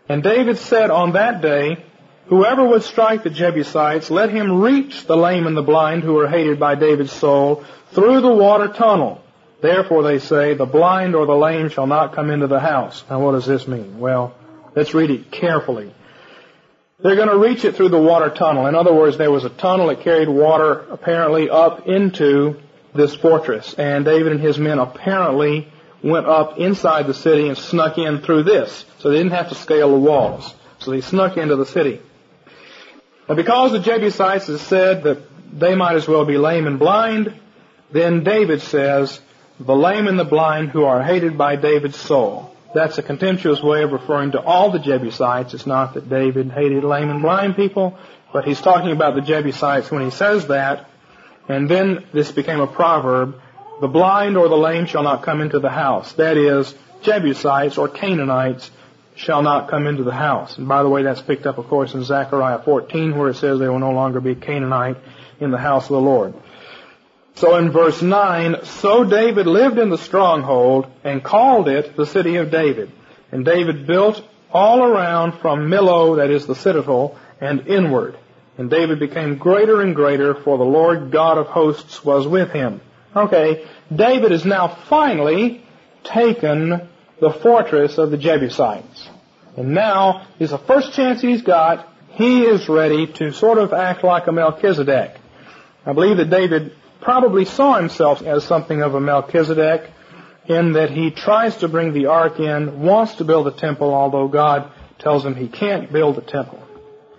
And 0.08 0.22
David 0.22 0.58
said 0.58 0.90
on 0.90 1.12
that 1.12 1.42
day, 1.42 1.84
Whoever 2.30 2.64
would 2.64 2.84
strike 2.84 3.24
the 3.24 3.30
Jebusites, 3.30 4.08
let 4.08 4.30
him 4.30 4.60
reach 4.60 5.04
the 5.04 5.16
lame 5.16 5.48
and 5.48 5.56
the 5.56 5.62
blind 5.62 6.04
who 6.04 6.16
are 6.20 6.28
hated 6.28 6.60
by 6.60 6.76
David's 6.76 7.10
soul 7.10 7.64
through 7.90 8.20
the 8.20 8.32
water 8.32 8.68
tunnel. 8.68 9.20
Therefore 9.60 10.04
they 10.04 10.20
say, 10.20 10.54
the 10.54 10.64
blind 10.64 11.16
or 11.16 11.26
the 11.26 11.34
lame 11.34 11.70
shall 11.70 11.88
not 11.88 12.14
come 12.14 12.30
into 12.30 12.46
the 12.46 12.60
house. 12.60 13.02
Now 13.10 13.18
what 13.20 13.32
does 13.32 13.46
this 13.46 13.66
mean? 13.66 13.98
Well, 13.98 14.32
let's 14.76 14.94
read 14.94 15.10
it 15.10 15.32
carefully. 15.32 15.92
They're 17.00 17.16
going 17.16 17.30
to 17.30 17.36
reach 17.36 17.64
it 17.64 17.74
through 17.74 17.88
the 17.88 17.98
water 17.98 18.30
tunnel. 18.30 18.68
In 18.68 18.76
other 18.76 18.94
words, 18.94 19.18
there 19.18 19.32
was 19.32 19.44
a 19.44 19.50
tunnel 19.50 19.88
that 19.88 20.02
carried 20.02 20.28
water 20.28 20.86
apparently 20.88 21.50
up 21.50 21.88
into 21.88 22.60
this 22.94 23.12
fortress. 23.12 23.74
And 23.74 24.04
David 24.04 24.30
and 24.30 24.40
his 24.40 24.56
men 24.56 24.78
apparently 24.78 25.66
went 26.00 26.26
up 26.26 26.58
inside 26.58 27.08
the 27.08 27.14
city 27.14 27.48
and 27.48 27.58
snuck 27.58 27.98
in 27.98 28.20
through 28.20 28.44
this. 28.44 28.84
So 29.00 29.10
they 29.10 29.16
didn't 29.16 29.32
have 29.32 29.48
to 29.48 29.56
scale 29.56 29.90
the 29.90 29.98
walls. 29.98 30.54
So 30.78 30.92
they 30.92 31.00
snuck 31.00 31.36
into 31.36 31.56
the 31.56 31.66
city. 31.66 32.00
And 33.30 33.36
because 33.36 33.70
the 33.70 33.78
Jebusites 33.78 34.48
had 34.48 34.58
said 34.58 35.04
that 35.04 35.18
they 35.56 35.76
might 35.76 35.94
as 35.94 36.08
well 36.08 36.24
be 36.24 36.36
lame 36.36 36.66
and 36.66 36.80
blind, 36.80 37.32
then 37.92 38.24
David 38.24 38.60
says, 38.60 39.20
the 39.60 39.76
lame 39.76 40.08
and 40.08 40.18
the 40.18 40.24
blind 40.24 40.70
who 40.70 40.82
are 40.82 41.00
hated 41.00 41.38
by 41.38 41.54
David's 41.54 41.94
soul. 41.94 42.52
That's 42.74 42.98
a 42.98 43.04
contemptuous 43.04 43.62
way 43.62 43.84
of 43.84 43.92
referring 43.92 44.32
to 44.32 44.40
all 44.40 44.72
the 44.72 44.80
Jebusites. 44.80 45.54
It's 45.54 45.64
not 45.64 45.94
that 45.94 46.10
David 46.10 46.50
hated 46.50 46.82
lame 46.82 47.08
and 47.08 47.22
blind 47.22 47.54
people, 47.54 47.96
but 48.32 48.46
he's 48.46 48.60
talking 48.60 48.90
about 48.90 49.14
the 49.14 49.20
Jebusites 49.20 49.92
when 49.92 50.02
he 50.02 50.10
says 50.10 50.48
that. 50.48 50.90
And 51.48 51.70
then 51.70 52.06
this 52.12 52.32
became 52.32 52.58
a 52.58 52.66
proverb, 52.66 53.40
the 53.80 53.86
blind 53.86 54.38
or 54.38 54.48
the 54.48 54.56
lame 54.56 54.86
shall 54.86 55.04
not 55.04 55.22
come 55.22 55.40
into 55.40 55.60
the 55.60 55.70
house. 55.70 56.14
That 56.14 56.36
is, 56.36 56.74
Jebusites 57.02 57.78
or 57.78 57.86
Canaanites 57.86 58.72
shall 59.20 59.42
not 59.42 59.68
come 59.68 59.86
into 59.86 60.02
the 60.02 60.12
house. 60.12 60.56
And 60.56 60.66
by 60.66 60.82
the 60.82 60.88
way, 60.88 61.02
that's 61.02 61.20
picked 61.20 61.46
up, 61.46 61.58
of 61.58 61.68
course, 61.68 61.92
in 61.92 62.04
Zechariah 62.04 62.62
14, 62.62 63.16
where 63.16 63.28
it 63.28 63.36
says 63.36 63.58
they 63.58 63.68
will 63.68 63.78
no 63.78 63.92
longer 63.92 64.20
be 64.20 64.34
Canaanite 64.34 64.96
in 65.40 65.50
the 65.50 65.58
house 65.58 65.84
of 65.84 65.90
the 65.90 66.00
Lord. 66.00 66.34
So 67.34 67.56
in 67.56 67.70
verse 67.70 68.00
9, 68.00 68.64
so 68.64 69.04
David 69.04 69.46
lived 69.46 69.78
in 69.78 69.90
the 69.90 69.98
stronghold 69.98 70.86
and 71.04 71.22
called 71.22 71.68
it 71.68 71.96
the 71.96 72.06
city 72.06 72.36
of 72.36 72.50
David. 72.50 72.92
And 73.30 73.44
David 73.44 73.86
built 73.86 74.22
all 74.52 74.82
around 74.82 75.38
from 75.40 75.68
Millo, 75.68 76.16
that 76.16 76.30
is 76.30 76.46
the 76.46 76.54
citadel, 76.54 77.18
and 77.40 77.66
inward. 77.66 78.18
And 78.56 78.70
David 78.70 78.98
became 78.98 79.36
greater 79.36 79.82
and 79.82 79.94
greater, 79.94 80.34
for 80.34 80.56
the 80.56 80.64
Lord 80.64 81.10
God 81.10 81.36
of 81.38 81.46
hosts 81.46 82.04
was 82.04 82.26
with 82.26 82.50
him. 82.50 82.80
Okay, 83.14 83.66
David 83.94 84.32
has 84.32 84.44
now 84.44 84.68
finally 84.88 85.62
taken 86.04 86.88
the 87.20 87.30
fortress 87.30 87.98
of 87.98 88.10
the 88.10 88.16
Jebusites. 88.16 89.08
And 89.60 89.74
now 89.74 90.26
is 90.38 90.50
the 90.50 90.58
first 90.58 90.94
chance 90.94 91.20
he's 91.20 91.42
got. 91.42 91.86
He 92.12 92.44
is 92.44 92.66
ready 92.66 93.06
to 93.06 93.30
sort 93.30 93.58
of 93.58 93.74
act 93.74 94.02
like 94.02 94.26
a 94.26 94.32
Melchizedek. 94.32 95.18
I 95.84 95.92
believe 95.92 96.16
that 96.16 96.30
David 96.30 96.72
probably 97.02 97.44
saw 97.44 97.76
himself 97.76 98.22
as 98.22 98.42
something 98.44 98.80
of 98.80 98.94
a 98.94 99.00
Melchizedek 99.00 99.90
in 100.46 100.72
that 100.72 100.90
he 100.90 101.10
tries 101.10 101.58
to 101.58 101.68
bring 101.68 101.92
the 101.92 102.06
ark 102.06 102.40
in, 102.40 102.80
wants 102.80 103.16
to 103.16 103.24
build 103.24 103.48
a 103.48 103.50
temple, 103.50 103.92
although 103.92 104.28
God 104.28 104.72
tells 104.98 105.26
him 105.26 105.34
he 105.34 105.48
can't 105.48 105.92
build 105.92 106.16
a 106.16 106.22
temple. 106.22 106.66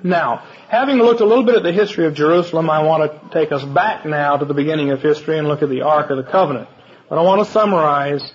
Now, 0.02 0.38
having 0.68 0.98
looked 0.98 1.22
a 1.22 1.26
little 1.26 1.46
bit 1.46 1.58
at 1.58 1.64
the 1.64 1.72
history 1.72 2.08
of 2.08 2.16
Jerusalem, 2.16 2.72
I 2.72 2.82
want 2.82 3.12
to 3.12 3.30
take 3.30 3.52
us 3.52 3.64
back 3.64 4.04
now 4.04 4.38
to 4.38 4.46
the 4.46 4.56
beginning 4.56 4.90
of 4.90 5.00
history 5.00 5.38
and 5.38 5.48
look 5.48 5.62
at 5.62 5.70
the 5.70 5.84
Ark 5.84 6.10
of 6.10 6.18
the 6.18 6.24
Covenant. 6.24 6.70
But 7.08 7.20
I 7.20 7.22
want 7.22 7.46
to 7.46 7.52
summarize 7.52 8.34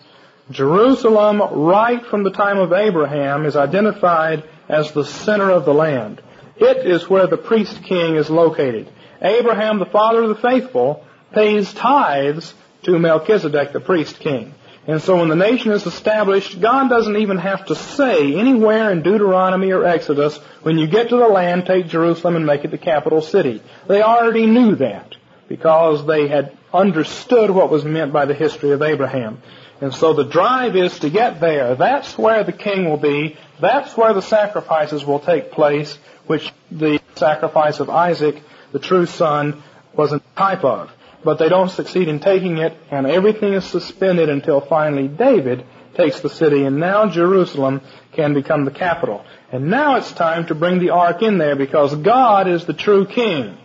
Jerusalem, 0.50 1.40
right 1.40 2.04
from 2.06 2.22
the 2.22 2.30
time 2.30 2.58
of 2.58 2.72
Abraham, 2.72 3.46
is 3.46 3.56
identified 3.56 4.44
as 4.68 4.92
the 4.92 5.04
center 5.04 5.50
of 5.50 5.64
the 5.64 5.74
land. 5.74 6.22
It 6.56 6.86
is 6.86 7.10
where 7.10 7.26
the 7.26 7.36
priest 7.36 7.82
king 7.82 8.16
is 8.16 8.30
located. 8.30 8.90
Abraham, 9.20 9.78
the 9.78 9.86
father 9.86 10.22
of 10.22 10.28
the 10.28 10.42
faithful, 10.42 11.04
pays 11.32 11.72
tithes 11.74 12.54
to 12.84 12.98
Melchizedek, 12.98 13.72
the 13.72 13.80
priest 13.80 14.20
king. 14.20 14.54
And 14.86 15.02
so 15.02 15.16
when 15.16 15.28
the 15.28 15.34
nation 15.34 15.72
is 15.72 15.84
established, 15.84 16.60
God 16.60 16.88
doesn't 16.88 17.16
even 17.16 17.38
have 17.38 17.66
to 17.66 17.74
say 17.74 18.36
anywhere 18.36 18.92
in 18.92 19.02
Deuteronomy 19.02 19.72
or 19.72 19.84
Exodus, 19.84 20.36
when 20.62 20.78
you 20.78 20.86
get 20.86 21.08
to 21.08 21.16
the 21.16 21.26
land, 21.26 21.66
take 21.66 21.88
Jerusalem 21.88 22.36
and 22.36 22.46
make 22.46 22.64
it 22.64 22.70
the 22.70 22.78
capital 22.78 23.20
city. 23.20 23.60
They 23.88 24.00
already 24.00 24.46
knew 24.46 24.76
that 24.76 25.16
because 25.48 26.06
they 26.06 26.28
had 26.28 26.56
understood 26.72 27.50
what 27.50 27.70
was 27.70 27.84
meant 27.84 28.12
by 28.12 28.26
the 28.26 28.34
history 28.34 28.70
of 28.70 28.82
Abraham. 28.82 29.42
And 29.80 29.92
so 29.92 30.14
the 30.14 30.24
drive 30.24 30.74
is 30.74 30.98
to 31.00 31.10
get 31.10 31.40
there. 31.40 31.74
That's 31.74 32.16
where 32.16 32.44
the 32.44 32.52
king 32.52 32.88
will 32.88 32.96
be. 32.96 33.36
That's 33.60 33.96
where 33.96 34.14
the 34.14 34.22
sacrifices 34.22 35.04
will 35.04 35.20
take 35.20 35.52
place, 35.52 35.98
which 36.26 36.50
the 36.70 37.00
sacrifice 37.16 37.80
of 37.80 37.90
Isaac, 37.90 38.42
the 38.72 38.78
true 38.78 39.06
son, 39.06 39.62
was 39.94 40.12
a 40.12 40.22
type 40.36 40.64
of. 40.64 40.90
But 41.24 41.38
they 41.38 41.48
don't 41.48 41.70
succeed 41.70 42.08
in 42.08 42.20
taking 42.20 42.58
it, 42.58 42.76
and 42.90 43.06
everything 43.06 43.52
is 43.52 43.64
suspended 43.64 44.28
until 44.28 44.60
finally 44.60 45.08
David 45.08 45.66
takes 45.94 46.20
the 46.20 46.30
city, 46.30 46.64
and 46.64 46.78
now 46.78 47.08
Jerusalem 47.08 47.80
can 48.12 48.34
become 48.34 48.64
the 48.64 48.70
capital. 48.70 49.24
And 49.50 49.70
now 49.70 49.96
it's 49.96 50.12
time 50.12 50.46
to 50.46 50.54
bring 50.54 50.78
the 50.78 50.90
ark 50.90 51.22
in 51.22 51.38
there 51.38 51.56
because 51.56 51.94
God 51.94 52.48
is 52.48 52.64
the 52.64 52.74
true 52.74 53.06
king, 53.06 53.56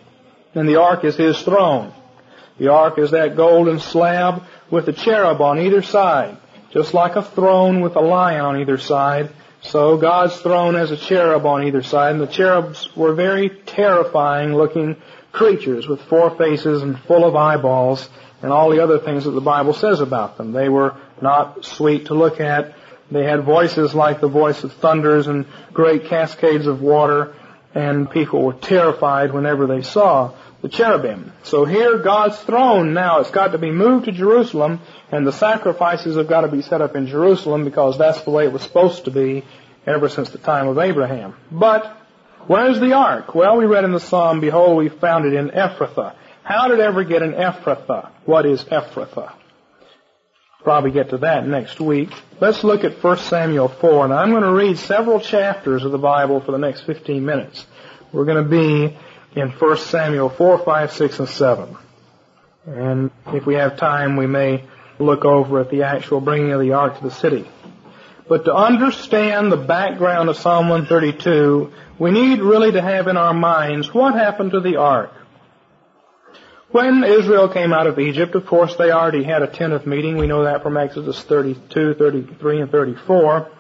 and 0.56 0.67
the 0.67 0.78
ark 0.78 1.04
is 1.04 1.15
his 1.15 1.41
throne. 1.41 1.93
The 2.58 2.71
ark 2.71 3.00
is 3.00 3.12
that 3.12 3.36
golden 3.36 3.80
slab 3.80 4.43
with 4.71 4.88
a 4.88 4.93
cherub 4.93 5.41
on 5.41 5.60
either 5.60 5.81
side, 5.81 6.38
just 6.71 6.93
like 6.93 7.17
a 7.17 7.21
throne 7.21 7.81
with 7.81 7.95
a 7.95 8.01
lion 8.01 8.41
on 8.41 8.62
either 8.62 8.77
side. 8.77 9.29
So 9.62 9.97
God's 9.97 10.39
throne 10.39 10.73
has 10.73 10.89
a 10.89 10.97
cherub 10.97 11.45
on 11.45 11.65
either 11.65 11.84
side, 11.84 12.13
and 12.13 12.21
the 12.21 12.27
cherubs 12.27 12.95
were 12.95 13.13
very 13.13 13.49
terrifying 13.49 14.55
looking 14.55 14.95
creatures 15.31 15.88
with 15.88 16.01
four 16.01 16.36
faces 16.36 16.81
and 16.81 16.97
full 17.01 17.25
of 17.25 17.36
eyeballs 17.36 18.10
and 18.41 18.51
all 18.51 18.71
the 18.71 18.81
other 18.81 18.97
things 18.97 19.25
that 19.25 19.31
the 19.31 19.41
Bible 19.41 19.73
says 19.73 19.99
about 19.99 20.38
them. 20.38 20.51
They 20.51 20.67
were 20.67 20.95
not 21.21 21.63
sweet 21.63 22.07
to 22.07 22.15
look 22.15 22.39
at. 22.39 22.73
They 23.12 23.23
had 23.23 23.43
voices 23.43 23.93
like 23.93 24.19
the 24.19 24.27
voice 24.27 24.63
of 24.63 24.73
thunders 24.73 25.27
and 25.27 25.45
great 25.73 26.05
cascades 26.05 26.65
of 26.65 26.81
water, 26.81 27.36
and 27.75 28.10
people 28.10 28.41
were 28.41 28.53
terrified 28.53 29.34
whenever 29.34 29.67
they 29.67 29.81
saw 29.81 30.34
the 30.62 30.69
cherubim. 30.69 31.34
So 31.43 31.65
here 31.65 31.97
God's 32.00 32.39
throne 32.41 32.93
now, 32.93 33.19
it's 33.19 33.32
got 33.32 33.54
to 33.54 33.58
be 33.58 33.71
moved 33.71 34.06
to 34.06 34.12
Jerusalem 34.12 34.80
and 35.12 35.26
the 35.26 35.32
sacrifices 35.32 36.17
have 36.17 36.28
got 36.28 36.41
to 36.41 36.47
be 36.47 36.62
set 36.62 36.82
up 36.82 36.95
in 36.95 37.08
Jerusalem 37.08 37.65
because 37.65 37.97
that's 37.97 38.21
the 38.21 38.32
way 38.32 38.45
it 38.45 38.54
was 38.54 38.62
supposed 38.62 39.06
to 39.06 39.12
be 39.12 39.43
ever 39.86 40.08
since 40.10 40.30
the 40.30 40.38
time 40.38 40.67
of 40.67 40.78
Abraham. 40.78 41.36
But 41.52 41.97
where's 42.47 42.80
the 42.80 42.93
ark? 42.93 43.34
Well, 43.34 43.58
we 43.58 43.65
read 43.65 43.84
in 43.84 43.91
the 43.91 44.00
Psalm, 44.00 44.39
behold, 44.39 44.78
we 44.78 44.89
found 44.89 45.26
it 45.26 45.34
in 45.34 45.50
Ephrathah. 45.50 46.15
How 46.43 46.67
did 46.67 46.80
it 46.80 46.84
ever 46.84 47.04
get 47.04 47.24
in 47.24 47.34
Ephrathah? 47.34 48.12
What 48.26 48.45
is 48.45 48.63
Ephrathah? 48.63 49.34
Probably 50.63 50.91
get 50.91 51.10
to 51.10 51.17
that 51.19 51.47
next 51.47 51.80
week. 51.80 52.12
Let's 52.39 52.63
look 52.63 52.84
at 52.84 53.04
1 53.04 53.17
Samuel 53.17 53.67
4. 53.67 54.10
Now 54.10 54.17
I'm 54.17 54.30
going 54.30 54.43
to 54.43 54.52
read 54.52 54.78
several 54.78 55.19
chapters 55.19 55.84
of 55.84 55.91
the 55.91 55.97
Bible 55.97 56.39
for 56.39 56.52
the 56.52 56.60
next 56.60 56.82
15 56.82 57.26
minutes. 57.26 57.65
We're 58.12 58.26
going 58.26 58.43
to 58.43 58.50
be 58.50 58.95
in 59.36 59.50
1 59.50 59.78
Samuel 59.78 60.30
4, 60.30 60.60
5, 60.60 60.91
6, 60.91 61.20
and 61.20 61.30
7. 61.30 61.78
And 62.65 63.12
if 63.28 63.46
we 63.46 63.56
have 63.56 63.78
time, 63.78 64.17
we 64.17 64.28
may 64.28 64.65
look 65.00 65.26
over 65.26 65.60
at 65.60 65.70
the 65.70 65.84
actual 65.84 66.22
bringing 66.22 66.52
of 66.52 66.60
the 66.60 66.74
ark 66.74 66.98
to 66.98 67.04
the 67.04 67.12
city. 67.12 67.48
But 68.28 68.46
to 68.46 68.54
understand 68.54 69.52
the 69.52 69.58
background 69.58 70.30
of 70.30 70.38
Psalm 70.38 70.70
132, 70.70 71.72
we 72.00 72.12
need 72.12 72.39
really 72.39 72.72
to 72.72 72.82
have 72.82 73.08
in 73.08 73.17
our 73.17 73.34
minds 73.34 73.94
what 73.94 74.13
happened 74.13 74.52
to 74.52 74.62
the 74.62 74.78
ark. 74.78 75.12
When 76.70 77.04
Israel 77.04 77.50
came 77.50 77.74
out 77.74 77.88
of 77.88 78.00
Egypt, 78.00 78.34
of 78.36 78.46
course, 78.46 78.76
they 78.78 78.91
already 78.91 79.24
had 79.24 79.41
a 79.41 79.48
tent 79.48 79.74
of 79.74 79.86
meeting. 79.86 80.15
We 80.15 80.28
know 80.28 80.46
that 80.46 80.63
from 80.63 80.78
Exodus 80.78 81.22
32, 81.22 81.96
33, 81.96 82.62
and 82.62 82.72
34. 82.72 83.52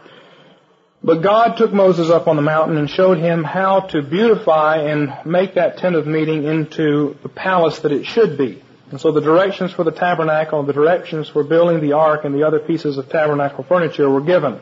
But 1.03 1.23
God 1.23 1.57
took 1.57 1.73
Moses 1.73 2.11
up 2.11 2.27
on 2.27 2.35
the 2.35 2.43
mountain 2.43 2.77
and 2.77 2.87
showed 2.87 3.17
him 3.17 3.43
how 3.43 3.79
to 3.79 4.03
beautify 4.03 4.83
and 4.83 5.11
make 5.25 5.55
that 5.55 5.77
tent 5.77 5.95
of 5.95 6.05
meeting 6.05 6.43
into 6.43 7.17
the 7.23 7.29
palace 7.29 7.79
that 7.79 7.91
it 7.91 8.05
should 8.05 8.37
be. 8.37 8.61
And 8.91 9.01
so 9.01 9.11
the 9.11 9.21
directions 9.21 9.71
for 9.71 9.83
the 9.83 9.91
tabernacle, 9.91 10.61
the 10.63 10.73
directions 10.73 11.27
for 11.27 11.43
building 11.43 11.81
the 11.81 11.93
ark 11.93 12.23
and 12.23 12.35
the 12.35 12.43
other 12.43 12.59
pieces 12.59 12.97
of 12.99 13.09
tabernacle 13.09 13.63
furniture 13.63 14.07
were 14.09 14.21
given. 14.21 14.59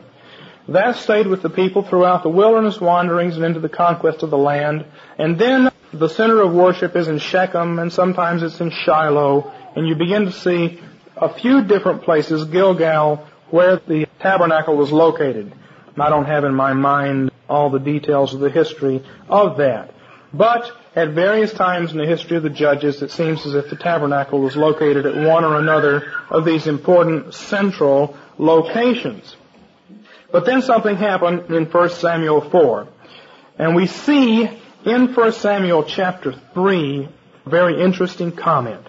That 0.68 0.96
stayed 0.96 1.26
with 1.26 1.42
the 1.42 1.50
people 1.50 1.82
throughout 1.82 2.22
the 2.22 2.28
wilderness 2.30 2.80
wanderings 2.80 3.36
and 3.36 3.44
into 3.44 3.60
the 3.60 3.68
conquest 3.68 4.22
of 4.22 4.30
the 4.30 4.38
land. 4.38 4.86
And 5.18 5.38
then 5.38 5.70
the 5.92 6.08
center 6.08 6.40
of 6.40 6.54
worship 6.54 6.96
is 6.96 7.08
in 7.08 7.18
Shechem 7.18 7.78
and 7.78 7.92
sometimes 7.92 8.42
it's 8.42 8.60
in 8.60 8.70
Shiloh. 8.70 9.52
And 9.76 9.86
you 9.86 9.94
begin 9.94 10.24
to 10.24 10.32
see 10.32 10.80
a 11.16 11.34
few 11.34 11.64
different 11.64 12.02
places, 12.02 12.44
Gilgal, 12.44 13.26
where 13.50 13.76
the 13.76 14.06
tabernacle 14.20 14.76
was 14.76 14.90
located. 14.90 15.52
I 15.98 16.08
don't 16.08 16.26
have 16.26 16.44
in 16.44 16.54
my 16.54 16.72
mind 16.72 17.30
all 17.48 17.70
the 17.70 17.80
details 17.80 18.34
of 18.34 18.40
the 18.40 18.50
history 18.50 19.04
of 19.28 19.58
that. 19.58 19.94
But 20.32 20.70
at 20.94 21.10
various 21.10 21.52
times 21.52 21.92
in 21.92 21.98
the 21.98 22.06
history 22.06 22.36
of 22.36 22.42
the 22.42 22.50
judges, 22.50 23.02
it 23.02 23.10
seems 23.10 23.44
as 23.46 23.54
if 23.54 23.70
the 23.70 23.76
tabernacle 23.76 24.40
was 24.40 24.56
located 24.56 25.06
at 25.06 25.14
one 25.16 25.44
or 25.44 25.58
another 25.58 26.12
of 26.30 26.44
these 26.44 26.66
important 26.66 27.34
central 27.34 28.16
locations. 28.38 29.36
But 30.32 30.46
then 30.46 30.62
something 30.62 30.96
happened 30.96 31.50
in 31.50 31.66
1 31.66 31.90
Samuel 31.90 32.48
4. 32.48 32.88
And 33.58 33.74
we 33.74 33.86
see 33.86 34.48
in 34.84 35.14
1 35.14 35.32
Samuel 35.32 35.84
chapter 35.84 36.32
3 36.54 37.08
a 37.44 37.50
very 37.50 37.82
interesting 37.82 38.32
comment. 38.32 38.86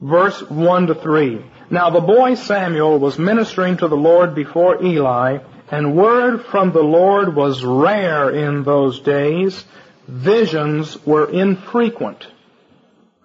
Verse 0.00 0.42
1 0.42 0.86
to 0.88 0.94
3. 0.94 1.44
Now 1.72 1.88
the 1.88 2.00
boy 2.02 2.34
Samuel 2.34 2.98
was 2.98 3.18
ministering 3.18 3.78
to 3.78 3.88
the 3.88 3.96
Lord 3.96 4.34
before 4.34 4.84
Eli, 4.84 5.38
and 5.70 5.96
word 5.96 6.44
from 6.44 6.70
the 6.74 6.82
Lord 6.82 7.34
was 7.34 7.64
rare 7.64 8.28
in 8.28 8.62
those 8.62 9.00
days. 9.00 9.64
Visions 10.06 10.98
were 11.06 11.30
infrequent. 11.30 12.26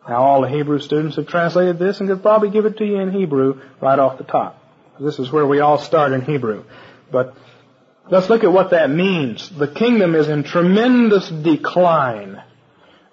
Now 0.07 0.23
all 0.23 0.41
the 0.43 0.47
Hebrew 0.47 0.79
students 0.79 1.17
have 1.17 1.27
translated 1.27 1.77
this 1.77 1.99
and 1.99 2.07
could 2.07 2.21
probably 2.21 2.49
give 2.49 2.65
it 2.65 2.77
to 2.77 2.85
you 2.85 3.01
in 3.01 3.11
Hebrew 3.11 3.59
right 3.81 3.99
off 3.99 4.17
the 4.17 4.23
top. 4.23 4.63
This 4.97 5.19
is 5.19 5.29
where 5.29 5.45
we 5.45 5.59
all 5.59 5.77
start 5.77 6.13
in 6.13 6.21
Hebrew. 6.21 6.63
But 7.11 7.35
let's 8.09 8.29
look 8.29 8.45
at 8.45 8.53
what 8.53 8.69
that 8.69 8.89
means. 8.89 9.49
The 9.49 9.67
kingdom 9.67 10.15
is 10.15 10.29
in 10.29 10.43
tremendous 10.43 11.27
decline. 11.27 12.41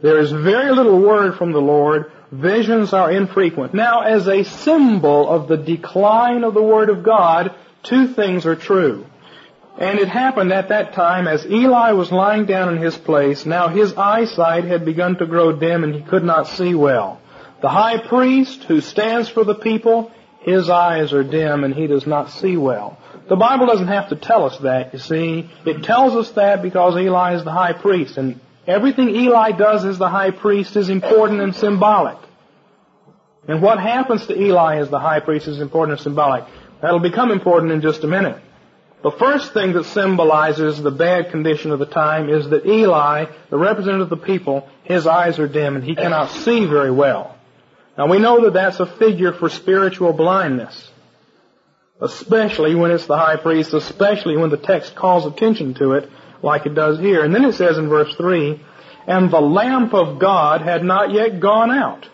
There 0.01 0.20
is 0.20 0.31
very 0.31 0.70
little 0.70 1.01
word 1.01 1.37
from 1.38 1.51
the 1.51 1.61
Lord. 1.61 2.12
Visions 2.31 2.93
are 2.93 3.11
infrequent. 3.11 3.75
Now, 3.75 4.03
as 4.03 4.27
a 4.27 4.45
symbol 4.45 5.29
of 5.29 5.49
the 5.49 5.57
decline 5.57 6.45
of 6.45 6.55
the 6.55 6.63
Word 6.63 6.91
of 6.91 7.03
God, 7.03 7.55
two 7.83 8.09
things 8.09 8.47
are 8.47 8.57
true. 8.57 9.07
And 9.79 9.99
it 9.99 10.09
happened 10.09 10.53
at 10.53 10.69
that 10.69 10.93
time 10.93 11.27
as 11.27 11.45
Eli 11.47 11.93
was 11.93 12.13
lying 12.13 12.47
down 12.47 12.75
in 12.75 12.81
his 12.81 12.97
place, 12.97 13.45
now 13.45 13.69
his 13.69 13.93
eyesight 13.95 14.65
had 14.65 14.85
begun 14.85 15.17
to 15.19 15.27
grow 15.27 15.53
dim 15.53 15.83
and 15.83 15.95
he 15.95 16.01
could 16.01 16.23
not 16.25 16.47
see 16.47 16.75
well. 16.75 17.21
The 17.61 17.69
high 17.69 17.99
priest 17.99 18.65
who 18.65 18.81
stands 18.81 19.29
for 19.29 19.43
the 19.43 19.55
people, 19.55 20.13
his 20.41 20.71
eyes 20.71 21.13
are 21.13 21.25
dim 21.25 21.65
and 21.65 21.75
he 21.75 21.87
does 21.87 22.07
not 22.07 22.31
see 22.31 22.57
well. 22.57 22.99
The 23.29 23.37
Bible 23.37 23.67
doesn't 23.67 23.89
have 23.89 24.11
to 24.11 24.17
tell 24.17 24.45
us 24.45 24.59
that, 24.59 24.93
you 24.93 24.99
see. 24.99 25.51
It 25.65 25.83
tells 25.83 26.15
us 26.15 26.31
that 26.33 26.63
because 26.63 26.97
Eli 26.97 27.35
is 27.35 27.45
the 27.45 27.51
high 27.51 27.73
priest 27.73 28.17
and 28.17 28.39
everything 28.66 29.11
Eli 29.11 29.53
does 29.53 29.85
as 29.85 29.98
the 29.98 30.09
high 30.09 30.31
priest 30.31 30.77
is 30.77 30.88
important 30.88 31.40
and 31.40 31.55
symbolic. 31.55 32.18
And 33.46 33.61
what 33.61 33.79
happens 33.79 34.27
to 34.27 34.40
Eli 34.40 34.79
as 34.79 34.88
the 34.90 34.98
high 34.98 35.20
priest 35.20 35.48
is 35.48 35.61
important 35.61 35.98
and 35.98 36.03
symbolic. 36.03 36.44
That'll 36.81 37.00
become 37.00 37.31
important 37.31 37.72
in 37.72 37.83
just 37.83 38.05
a 38.05 38.07
minute. 38.07 38.40
The 39.03 39.11
first 39.11 39.53
thing 39.53 39.74
that 39.74 39.85
symbolizes 39.85 40.83
the 40.83 40.90
bad 40.90 41.31
condition 41.31 41.72
of 41.72 41.79
the 41.79 41.87
time 41.87 42.31
is 42.31 42.48
that 42.48 42.64
Eli, 42.64 43.27
the 43.50 43.59
representative 43.59 44.11
of 44.11 44.18
the 44.18 44.24
people, 44.24 44.66
his 44.83 45.07
eyes 45.07 45.38
are 45.38 45.46
dim 45.46 45.77
and 45.77 45.85
he 45.85 45.94
cannot 45.94 46.31
see 46.31 46.64
very 46.64 46.90
well. 46.90 47.37
Now 47.98 48.09
we 48.09 48.18
know 48.18 48.44
that 48.44 48.55
that's 48.55 48.81
a 48.81 48.87
figure 48.87 49.35
for 49.35 49.50
spiritual 49.50 50.14
blindness. 50.14 50.90
Especially 52.00 52.74
when 52.74 52.90
it's 52.90 53.07
the 53.07 53.18
high 53.18 53.37
priest, 53.37 53.74
especially 53.74 54.38
when 54.38 54.50
the 54.50 54.57
text 54.57 54.94
calls 54.94 55.27
attention 55.27 55.74
to 55.74 55.92
it, 55.92 56.11
like 56.45 56.67
it 56.67 56.75
does 56.75 56.99
here. 56.99 57.25
And 57.25 57.35
then 57.35 57.45
it 57.45 57.55
says 57.55 57.79
in 57.79 57.89
verse 57.89 58.15
3, 58.17 58.61
and 59.07 59.31
the 59.31 59.41
lamp 59.41 59.93
of 59.95 60.19
God 60.19 60.61
had 60.61 60.85
not 60.85 61.13
yet 61.13 61.41
gone 61.41 61.71
out. 61.71 62.09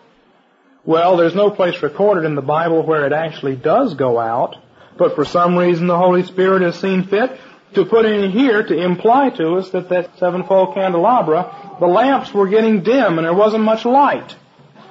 Well, 0.84 1.16
there's 1.16 1.34
no 1.34 1.50
place 1.50 1.82
recorded 1.82 2.24
in 2.24 2.34
the 2.34 2.42
Bible 2.42 2.84
where 2.84 3.06
it 3.06 3.12
actually 3.12 3.56
does 3.56 3.94
go 3.94 4.18
out, 4.18 4.56
but 4.96 5.14
for 5.14 5.24
some 5.24 5.56
reason 5.56 5.86
the 5.86 5.98
Holy 5.98 6.22
Spirit 6.22 6.62
has 6.62 6.78
seen 6.78 7.04
fit 7.04 7.38
to 7.74 7.84
put 7.84 8.06
in 8.06 8.30
here 8.30 8.62
to 8.66 8.82
imply 8.82 9.30
to 9.30 9.56
us 9.56 9.70
that 9.70 9.90
that 9.90 10.18
sevenfold 10.18 10.74
candelabra, 10.74 11.76
the 11.78 11.86
lamps 11.86 12.32
were 12.32 12.48
getting 12.48 12.82
dim 12.82 13.18
and 13.18 13.26
there 13.26 13.34
wasn't 13.34 13.62
much 13.62 13.84
light. 13.84 14.34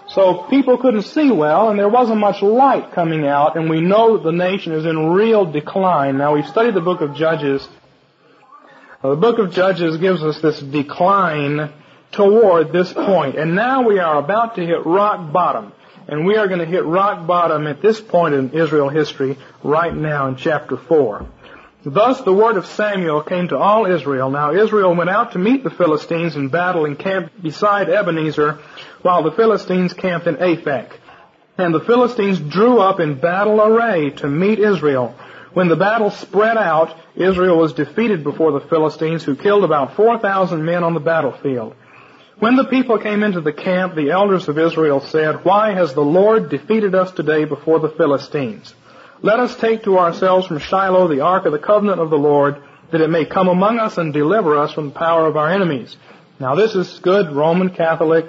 So 0.10 0.47
people 0.49 0.78
couldn't 0.78 1.04
see 1.04 1.30
well, 1.30 1.69
and 1.69 1.78
there 1.78 1.89
wasn't 1.89 2.19
much 2.19 2.41
light 2.41 2.93
coming 2.93 3.28
out, 3.28 3.56
and 3.56 3.69
we 3.69 3.80
know 3.80 4.17
that 4.17 4.23
the 4.23 4.32
nation 4.32 4.73
is 4.73 4.86
in 4.86 5.12
real 5.12 5.45
decline. 5.45 6.17
Now, 6.17 6.34
we've 6.34 6.47
studied 6.47 6.73
the 6.73 6.82
book 6.82 7.02
of 7.02 7.13
Judges. 7.15 7.67
The 9.01 9.15
book 9.15 9.39
of 9.39 9.51
Judges 9.53 9.95
gives 9.95 10.21
us 10.21 10.41
this 10.41 10.59
decline 10.59 11.71
toward 12.12 12.73
this 12.73 12.91
point, 12.91 13.38
and 13.38 13.55
now 13.55 13.88
we 13.88 13.97
are 13.97 14.17
about 14.17 14.55
to 14.55 14.65
hit 14.65 14.85
rock 14.85 15.31
bottom. 15.31 15.71
And 16.09 16.25
we 16.25 16.35
are 16.35 16.47
going 16.47 16.59
to 16.59 16.65
hit 16.65 16.83
rock 16.83 17.25
bottom 17.25 17.65
at 17.67 17.81
this 17.81 18.01
point 18.01 18.33
in 18.33 18.51
Israel 18.51 18.89
history 18.89 19.38
right 19.63 19.95
now 19.95 20.27
in 20.27 20.35
chapter 20.35 20.75
4. 20.75 21.25
Thus 21.85 22.19
the 22.21 22.33
word 22.33 22.57
of 22.57 22.65
Samuel 22.65 23.21
came 23.21 23.47
to 23.49 23.57
all 23.57 23.85
Israel. 23.85 24.29
Now 24.31 24.53
Israel 24.53 24.93
went 24.93 25.09
out 25.09 25.31
to 25.31 25.39
meet 25.39 25.63
the 25.63 25.69
Philistines 25.69 26.35
in 26.35 26.49
battle 26.49 26.83
and 26.83 26.99
camped 26.99 27.41
beside 27.41 27.89
Ebenezer, 27.89 28.59
while 29.01 29.23
the 29.23 29.31
Philistines 29.31 29.93
camped 29.93 30.27
in 30.27 30.35
Aphek. 30.35 30.91
And 31.57 31.73
the 31.73 31.79
Philistines 31.79 32.39
drew 32.39 32.79
up 32.79 32.99
in 32.99 33.21
battle 33.21 33.62
array 33.62 34.09
to 34.17 34.27
meet 34.27 34.59
Israel. 34.59 35.15
When 35.53 35.67
the 35.67 35.75
battle 35.75 36.12
spread 36.12 36.57
out, 36.57 36.95
Israel 37.15 37.57
was 37.57 37.73
defeated 37.73 38.23
before 38.23 38.51
the 38.51 38.67
Philistines, 38.67 39.23
who 39.23 39.35
killed 39.35 39.63
about 39.63 39.95
4,000 39.95 40.63
men 40.63 40.83
on 40.83 40.93
the 40.93 40.99
battlefield. 40.99 41.75
When 42.38 42.55
the 42.55 42.65
people 42.65 42.97
came 42.99 43.23
into 43.23 43.41
the 43.41 43.51
camp, 43.51 43.95
the 43.95 44.12
elders 44.12 44.47
of 44.47 44.57
Israel 44.57 45.01
said, 45.01 45.43
Why 45.43 45.73
has 45.73 45.93
the 45.93 46.01
Lord 46.01 46.49
defeated 46.49 46.95
us 46.95 47.12
today 47.12 47.45
before 47.45 47.79
the 47.79 47.89
Philistines? 47.89 48.73
Let 49.21 49.39
us 49.39 49.55
take 49.57 49.83
to 49.83 49.97
ourselves 49.97 50.47
from 50.47 50.59
Shiloh 50.59 51.09
the 51.09 51.21
ark 51.21 51.45
of 51.45 51.51
the 51.51 51.59
covenant 51.59 51.99
of 51.99 52.09
the 52.09 52.17
Lord, 52.17 52.62
that 52.91 53.01
it 53.01 53.09
may 53.09 53.25
come 53.25 53.49
among 53.49 53.79
us 53.79 53.97
and 53.97 54.13
deliver 54.13 54.57
us 54.57 54.71
from 54.71 54.89
the 54.89 54.99
power 54.99 55.27
of 55.27 55.35
our 55.35 55.51
enemies. 55.51 55.97
Now 56.39 56.55
this 56.55 56.75
is 56.75 56.99
good 56.99 57.31
Roman 57.35 57.71
Catholic 57.71 58.25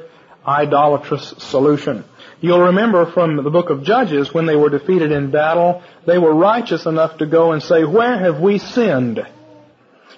idolatrous 0.47 1.35
solution. 1.39 2.05
You'll 2.41 2.61
remember 2.61 3.05
from 3.05 3.37
the 3.37 3.51
book 3.51 3.69
of 3.69 3.83
Judges 3.83 4.33
when 4.33 4.47
they 4.47 4.57
were 4.57 4.71
defeated 4.71 5.13
in 5.13 5.31
battle, 5.31 5.83
they 6.07 6.17
were 6.17 6.35
righteous 6.35 6.87
enough 6.87 7.19
to 7.19 7.27
go 7.27 7.53
and 7.53 7.63
say, 7.63 7.85
where 7.85 8.19
have 8.19 8.41
we 8.41 8.59
sinned? 8.59 9.21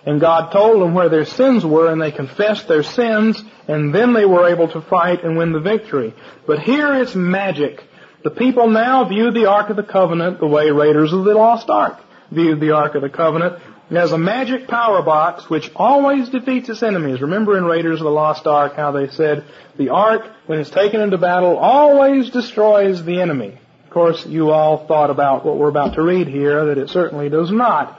And 0.06 0.20
God 0.20 0.52
told 0.52 0.82
them 0.82 0.94
where 0.94 1.08
their 1.08 1.24
sins 1.24 1.64
were 1.64 1.90
and 1.90 2.00
they 2.00 2.12
confessed 2.12 2.68
their 2.68 2.82
sins 2.82 3.42
and 3.66 3.94
then 3.94 4.12
they 4.12 4.24
were 4.24 4.48
able 4.48 4.68
to 4.68 4.80
fight 4.80 5.24
and 5.24 5.36
win 5.36 5.52
the 5.52 5.60
victory. 5.60 6.14
But 6.46 6.60
here 6.60 6.94
it's 6.94 7.14
magic. 7.14 7.82
The 8.22 8.30
people 8.30 8.68
now 8.68 9.04
view 9.04 9.32
the 9.32 9.46
Ark 9.46 9.70
of 9.70 9.76
the 9.76 9.82
Covenant 9.82 10.38
the 10.38 10.46
way 10.46 10.70
Raiders 10.70 11.12
of 11.12 11.24
the 11.24 11.34
Lost 11.34 11.70
Ark 11.70 11.98
viewed 12.30 12.60
the 12.60 12.70
Ark 12.70 12.94
of 12.94 13.02
the 13.02 13.10
Covenant 13.10 13.60
as 13.96 14.12
a 14.12 14.18
magic 14.18 14.68
power 14.68 15.02
box 15.02 15.48
which 15.48 15.70
always 15.76 16.28
defeats 16.28 16.68
its 16.68 16.82
enemies. 16.82 17.20
Remember 17.20 17.56
in 17.56 17.64
Raiders 17.64 18.00
of 18.00 18.04
the 18.04 18.10
Lost 18.10 18.46
Ark 18.46 18.74
how 18.74 18.92
they 18.92 19.08
said 19.08 19.44
the 19.76 19.90
Ark, 19.90 20.22
when 20.46 20.58
it's 20.58 20.70
taken 20.70 21.00
into 21.00 21.18
battle, 21.18 21.56
always 21.56 22.30
destroys 22.30 23.04
the 23.04 23.20
enemy. 23.20 23.58
Of 23.84 23.90
course, 23.90 24.26
you 24.26 24.50
all 24.50 24.86
thought 24.86 25.10
about 25.10 25.44
what 25.44 25.58
we're 25.58 25.68
about 25.68 25.94
to 25.94 26.02
read 26.02 26.26
here, 26.26 26.66
that 26.66 26.78
it 26.78 26.88
certainly 26.88 27.28
does 27.28 27.50
not 27.50 27.98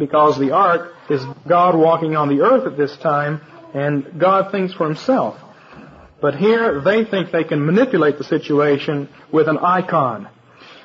because 0.00 0.38
the 0.38 0.50
ark 0.50 0.94
is 1.08 1.22
God 1.46 1.76
walking 1.76 2.16
on 2.16 2.28
the 2.28 2.40
earth 2.42 2.66
at 2.66 2.76
this 2.76 2.96
time, 2.96 3.40
and 3.74 4.18
God 4.18 4.50
thinks 4.50 4.72
for 4.72 4.86
himself. 4.86 5.38
But 6.20 6.34
here 6.34 6.80
they 6.80 7.04
think 7.04 7.30
they 7.30 7.44
can 7.44 7.64
manipulate 7.64 8.18
the 8.18 8.24
situation 8.24 9.08
with 9.30 9.46
an 9.46 9.58
icon. 9.58 10.28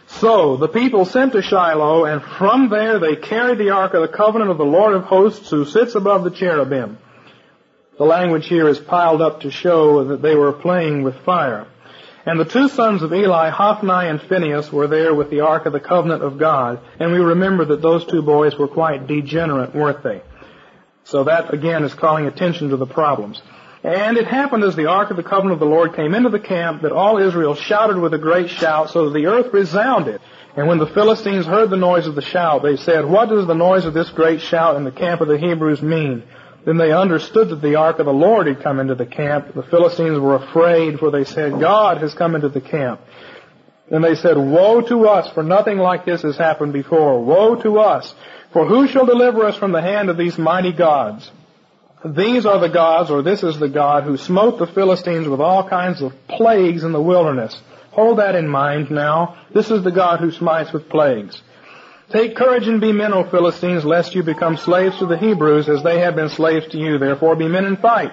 So 0.08 0.58
the 0.58 0.68
people 0.68 1.06
sent 1.06 1.34
to 1.34 1.42
Shiloh, 1.42 2.06
and 2.06 2.22
from 2.22 2.70
there 2.70 3.00
they 3.00 3.16
carried 3.16 3.58
the 3.58 3.72
ark 3.72 3.94
of 3.94 4.02
the 4.02 4.16
covenant 4.16 4.52
of 4.52 4.58
the 4.58 4.64
Lord 4.64 4.94
of 4.94 5.04
hosts 5.04 5.50
who 5.50 5.66
sits 5.66 5.96
above 5.96 6.24
the 6.24 6.32
cherubim. 6.32 6.98
The 7.98 8.06
language 8.06 8.48
here 8.48 8.68
is 8.68 8.78
piled 8.78 9.22
up 9.22 9.42
to 9.42 9.52
show 9.52 10.06
that 10.06 10.22
they 10.22 10.36
were 10.36 10.54
playing 10.54 11.04
with 11.04 11.16
fire. 11.24 11.68
And 12.26 12.40
the 12.40 12.46
two 12.46 12.70
sons 12.70 13.04
of 13.04 13.14
Eli, 13.14 13.50
Hophni 13.50 14.10
and 14.10 14.22
Phinehas, 14.22 14.72
were 14.72 14.88
there 14.88 15.14
with 15.14 15.30
the 15.30 15.42
Ark 15.42 15.66
of 15.66 15.74
the 15.74 15.80
Covenant 15.80 16.24
of 16.24 16.40
God. 16.40 16.80
And 17.00 17.12
we 17.12 17.20
remember 17.20 17.66
that 17.66 17.82
those 17.82 18.06
two 18.06 18.24
boys 18.24 18.58
were 18.58 18.68
quite 18.68 19.08
degenerate, 19.08 19.76
weren't 19.76 20.04
they? 20.04 20.24
So 21.04 21.26
that 21.26 21.54
again 21.54 21.84
is 21.84 21.94
calling 21.94 22.26
attention 22.26 22.70
to 22.70 22.78
the 22.78 22.88
problems. 22.88 23.42
And 23.86 24.18
it 24.18 24.26
happened 24.26 24.64
as 24.64 24.76
the 24.76 24.88
ark 24.88 25.12
of 25.12 25.18
the 25.18 25.22
covenant 25.22 25.54
of 25.54 25.60
the 25.60 25.68
Lord 25.68 25.96
came 25.96 26.16
into 26.16 26.30
the 26.30 26.40
camp 26.40 26.82
that 26.82 26.92
all 26.92 27.20
Israel 27.20 27.54
shouted 27.54 28.00
with 28.00 28.16
a 28.16 28.18
great 28.18 28.50
shout 28.50 28.90
so 28.90 29.06
that 29.06 29.14
the 29.14 29.28
earth 29.28 29.54
resounded. 29.54 30.20
And 30.58 30.68
when 30.68 30.80
the 30.80 30.88
Philistines 30.88 31.46
heard 31.46 31.70
the 31.70 31.78
noise 31.78 32.08
of 32.08 32.16
the 32.16 32.24
shout, 32.24 32.64
they 32.64 32.78
said, 32.78 33.06
What 33.06 33.30
does 33.30 33.46
the 33.46 33.54
noise 33.54 33.86
of 33.86 33.94
this 33.94 34.10
great 34.10 34.42
shout 34.42 34.76
in 34.76 34.86
the 34.86 34.92
camp 34.92 35.22
of 35.22 35.28
the 35.28 35.38
Hebrews 35.38 35.84
mean? 35.84 36.24
Then 36.66 36.78
they 36.78 36.94
understood 36.94 37.50
that 37.50 37.62
the 37.62 37.76
ark 37.76 38.00
of 38.00 38.08
the 38.08 38.12
Lord 38.12 38.48
had 38.48 38.64
come 38.64 38.80
into 38.80 38.96
the 38.96 39.06
camp. 39.06 39.54
The 39.54 39.62
Philistines 39.62 40.18
were 40.18 40.34
afraid, 40.34 40.98
for 40.98 41.12
they 41.12 41.24
said, 41.24 41.60
God 41.60 42.02
has 42.02 42.16
come 42.16 42.34
into 42.34 42.50
the 42.50 42.62
camp. 42.62 43.02
And 43.92 44.04
they 44.04 44.16
said, 44.16 44.36
Woe 44.36 44.82
to 44.82 45.08
us, 45.10 45.32
for 45.32 45.44
nothing 45.44 45.78
like 45.78 46.06
this 46.06 46.24
has 46.24 46.38
happened 46.38 46.74
before. 46.74 47.24
Woe 47.24 47.62
to 47.62 47.78
us, 47.78 48.16
for 48.52 48.66
who 48.66 48.88
shall 48.88 49.06
deliver 49.06 49.46
us 49.46 49.58
from 49.58 49.74
the 49.74 49.82
hand 49.84 50.10
of 50.10 50.18
these 50.18 50.40
mighty 50.40 50.74
gods? 50.74 51.30
These 52.06 52.46
are 52.46 52.60
the 52.60 52.70
gods, 52.70 53.10
or 53.10 53.24
this 53.24 53.42
is 53.42 53.58
the 53.58 53.70
God, 53.70 54.04
who 54.04 54.18
smote 54.18 54.60
the 54.60 54.68
Philistines 54.68 55.28
with 55.28 55.42
all 55.42 55.68
kinds 55.68 56.02
of 56.02 56.14
plagues 56.28 56.84
in 56.84 56.92
the 56.92 57.02
wilderness. 57.02 57.60
Hold 57.92 58.20
that 58.20 58.36
in 58.36 58.48
mind 58.48 58.92
now. 58.92 59.38
This 59.54 59.72
is 59.72 59.84
the 59.84 59.92
God 59.92 60.20
who 60.20 60.32
smites 60.32 60.72
with 60.72 60.90
plagues. 60.90 61.42
Take 62.12 62.36
courage 62.36 62.68
and 62.68 62.80
be 62.80 62.92
men, 62.92 63.14
O 63.14 63.24
Philistines, 63.24 63.84
lest 63.84 64.14
you 64.14 64.22
become 64.22 64.58
slaves 64.58 65.00
to 65.00 65.08
the 65.08 65.18
Hebrews 65.18 65.68
as 65.68 65.82
they 65.82 66.00
have 66.02 66.16
been 66.16 66.30
slaves 66.30 66.68
to 66.68 66.78
you. 66.78 67.00
Therefore 67.00 67.36
be 67.36 67.48
men 67.48 67.66
and 67.66 67.80
fight. 67.80 68.12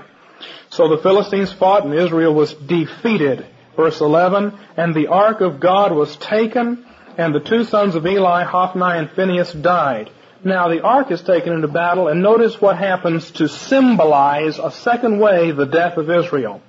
So 0.70 0.88
the 0.88 1.02
Philistines 1.02 1.52
fought 1.52 1.84
and 1.84 1.92
Israel 1.92 2.32
was 2.32 2.54
defeated. 2.54 3.46
Verse 3.76 4.00
11, 4.00 4.58
and 4.76 4.94
the 4.94 5.08
ark 5.08 5.40
of 5.40 5.60
God 5.60 5.92
was 5.92 6.16
taken 6.16 6.84
and 7.18 7.34
the 7.34 7.40
two 7.40 7.64
sons 7.64 7.94
of 7.94 8.06
Eli, 8.06 8.44
Hophni 8.44 8.98
and 8.98 9.10
Phinehas 9.10 9.52
died. 9.52 10.10
Now 10.44 10.68
the 10.68 10.82
ark 10.82 11.10
is 11.10 11.22
taken 11.22 11.52
into 11.52 11.68
battle 11.68 12.08
and 12.08 12.22
notice 12.22 12.60
what 12.60 12.76
happens 12.76 13.30
to 13.32 13.48
symbolize 13.48 14.58
a 14.58 14.70
second 14.70 15.20
way 15.20 15.52
the 15.52 15.66
death 15.66 15.96
of 15.96 16.10
Israel. 16.10 16.60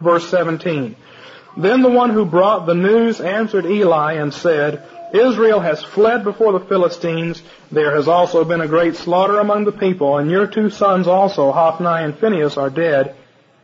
Verse 0.00 0.28
17. 0.30 0.96
Then 1.56 1.82
the 1.82 1.90
one 1.90 2.10
who 2.10 2.24
brought 2.24 2.66
the 2.66 2.74
news 2.74 3.20
answered 3.20 3.66
Eli 3.66 4.14
and 4.14 4.32
said, 4.32 4.82
Israel 5.12 5.60
has 5.60 5.82
fled 5.82 6.24
before 6.24 6.52
the 6.52 6.66
Philistines. 6.66 7.42
There 7.72 7.94
has 7.96 8.08
also 8.08 8.44
been 8.44 8.60
a 8.60 8.68
great 8.68 8.96
slaughter 8.96 9.38
among 9.38 9.64
the 9.64 9.72
people, 9.72 10.18
and 10.18 10.30
your 10.30 10.46
two 10.46 10.70
sons 10.70 11.06
also, 11.06 11.50
Hophni 11.50 12.04
and 12.04 12.16
Phinehas, 12.16 12.56
are 12.56 12.70
dead. 12.70 13.16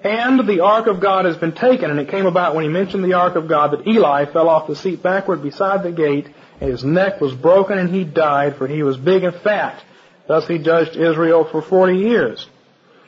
And 0.03 0.47
the 0.47 0.61
ark 0.61 0.87
of 0.87 1.01
God 1.01 1.25
has 1.25 1.37
been 1.37 1.53
taken. 1.53 1.91
And 1.91 1.99
it 1.99 2.09
came 2.09 2.27
about 2.27 2.55
when 2.55 2.65
he 2.65 2.71
mentioned 2.71 3.05
the 3.05 3.15
ark 3.15 3.37
of 3.37 3.49
God 3.49 3.73
that 3.73 3.87
Eli 3.87 4.27
fell 4.27 4.49
off 4.49 4.67
the 4.67 4.77
seat 4.77 5.03
backward 5.03 5.43
beside 5.43 5.83
the 5.83 5.93
gate, 5.93 6.29
his 6.61 6.85
neck 6.85 7.21
was 7.21 7.35
broken, 7.35 7.79
and 7.79 7.95
he 7.95 8.05
died, 8.05 8.57
for 8.57 8.67
he 8.67 8.83
was 8.83 8.97
big 8.97 9.25
and 9.25 9.35
fat. 9.35 9.83
Thus 10.27 10.47
he 10.47 10.59
judged 10.59 10.97
Israel 10.97 11.45
for 11.45 11.63
forty 11.63 11.99
years. 11.99 12.47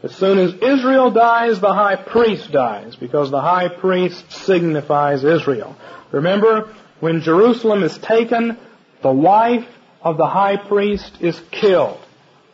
As 0.02 0.14
soon 0.14 0.38
as 0.38 0.54
Israel 0.54 1.10
dies, 1.10 1.58
the 1.58 1.72
high 1.72 1.96
priest 1.96 2.52
dies, 2.52 2.96
because 2.96 3.30
the 3.30 3.40
high 3.40 3.68
priest 3.68 4.30
signifies 4.30 5.24
Israel. 5.24 5.74
Remember, 6.12 6.74
when 7.00 7.22
Jerusalem 7.22 7.82
is 7.82 7.96
taken, 7.98 8.58
the 9.02 9.12
wife 9.12 9.66
of 10.02 10.18
the 10.18 10.26
high 10.26 10.56
priest 10.56 11.18
is 11.20 11.40
killed. 11.50 11.98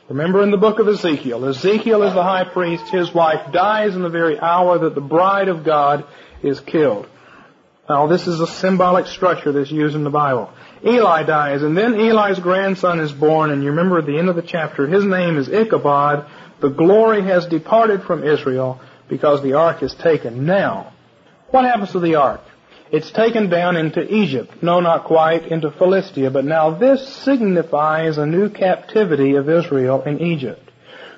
Remember 0.09 0.43
in 0.43 0.51
the 0.51 0.57
book 0.57 0.79
of 0.79 0.89
Ezekiel, 0.89 1.45
Ezekiel 1.45 2.03
is 2.03 2.15
the 2.15 2.23
high 2.23 2.45
priest, 2.45 2.89
his 2.89 3.13
wife 3.13 3.53
dies 3.53 3.95
in 3.95 4.03
the 4.03 4.09
very 4.09 4.39
hour 4.39 4.79
that 4.79 4.95
the 4.95 5.01
bride 5.01 5.49
of 5.49 5.65
God 5.65 6.05
is 6.43 6.61
killed. 6.61 7.09
Now 7.93 8.07
this 8.07 8.27
is 8.27 8.41
a 8.41 8.47
symbolic 8.47 9.07
structure 9.07 9.53
that's 9.53 9.71
used 9.71 9.95
in 9.95 10.03
the 10.03 10.09
Bible. 10.09 10.49
Eli 10.83 11.25
dies, 11.25 11.63
and 11.63 11.77
then 11.77 11.93
Eli's 11.93 12.39
grandson 12.39 13.01
is 13.01 13.13
born, 13.13 13.51
and 13.51 13.63
you 13.63 13.69
remember 13.69 13.99
at 13.99 14.07
the 14.07 14.19
end 14.19 14.31
of 14.31 14.35
the 14.35 14.41
chapter, 14.41 14.87
his 14.87 15.05
name 15.05 15.37
is 15.37 15.51
Ichabod. 15.51 16.25
The 16.61 16.71
glory 16.71 17.23
has 17.25 17.45
departed 17.45 18.05
from 18.05 18.25
Israel 18.25 18.81
because 19.11 19.43
the 19.43 19.53
ark 19.53 19.83
is 19.83 19.93
taken. 19.93 20.47
Now, 20.47 20.95
what 21.51 21.67
happens 21.67 21.93
to 21.93 22.01
the 22.01 22.15
ark? 22.15 22.41
It's 22.91 23.11
taken 23.11 23.51
down 23.51 23.77
into 23.77 24.03
Egypt. 24.11 24.63
No, 24.63 24.81
not 24.81 25.05
quite, 25.05 25.49
into 25.49 25.71
Philistia. 25.71 26.31
But 26.31 26.47
now 26.47 26.71
this 26.71 27.07
signifies 27.07 28.17
a 28.17 28.25
new 28.25 28.49
captivity 28.49 29.35
of 29.35 29.51
Israel 29.51 30.01
in 30.05 30.19
Egypt. 30.19 30.67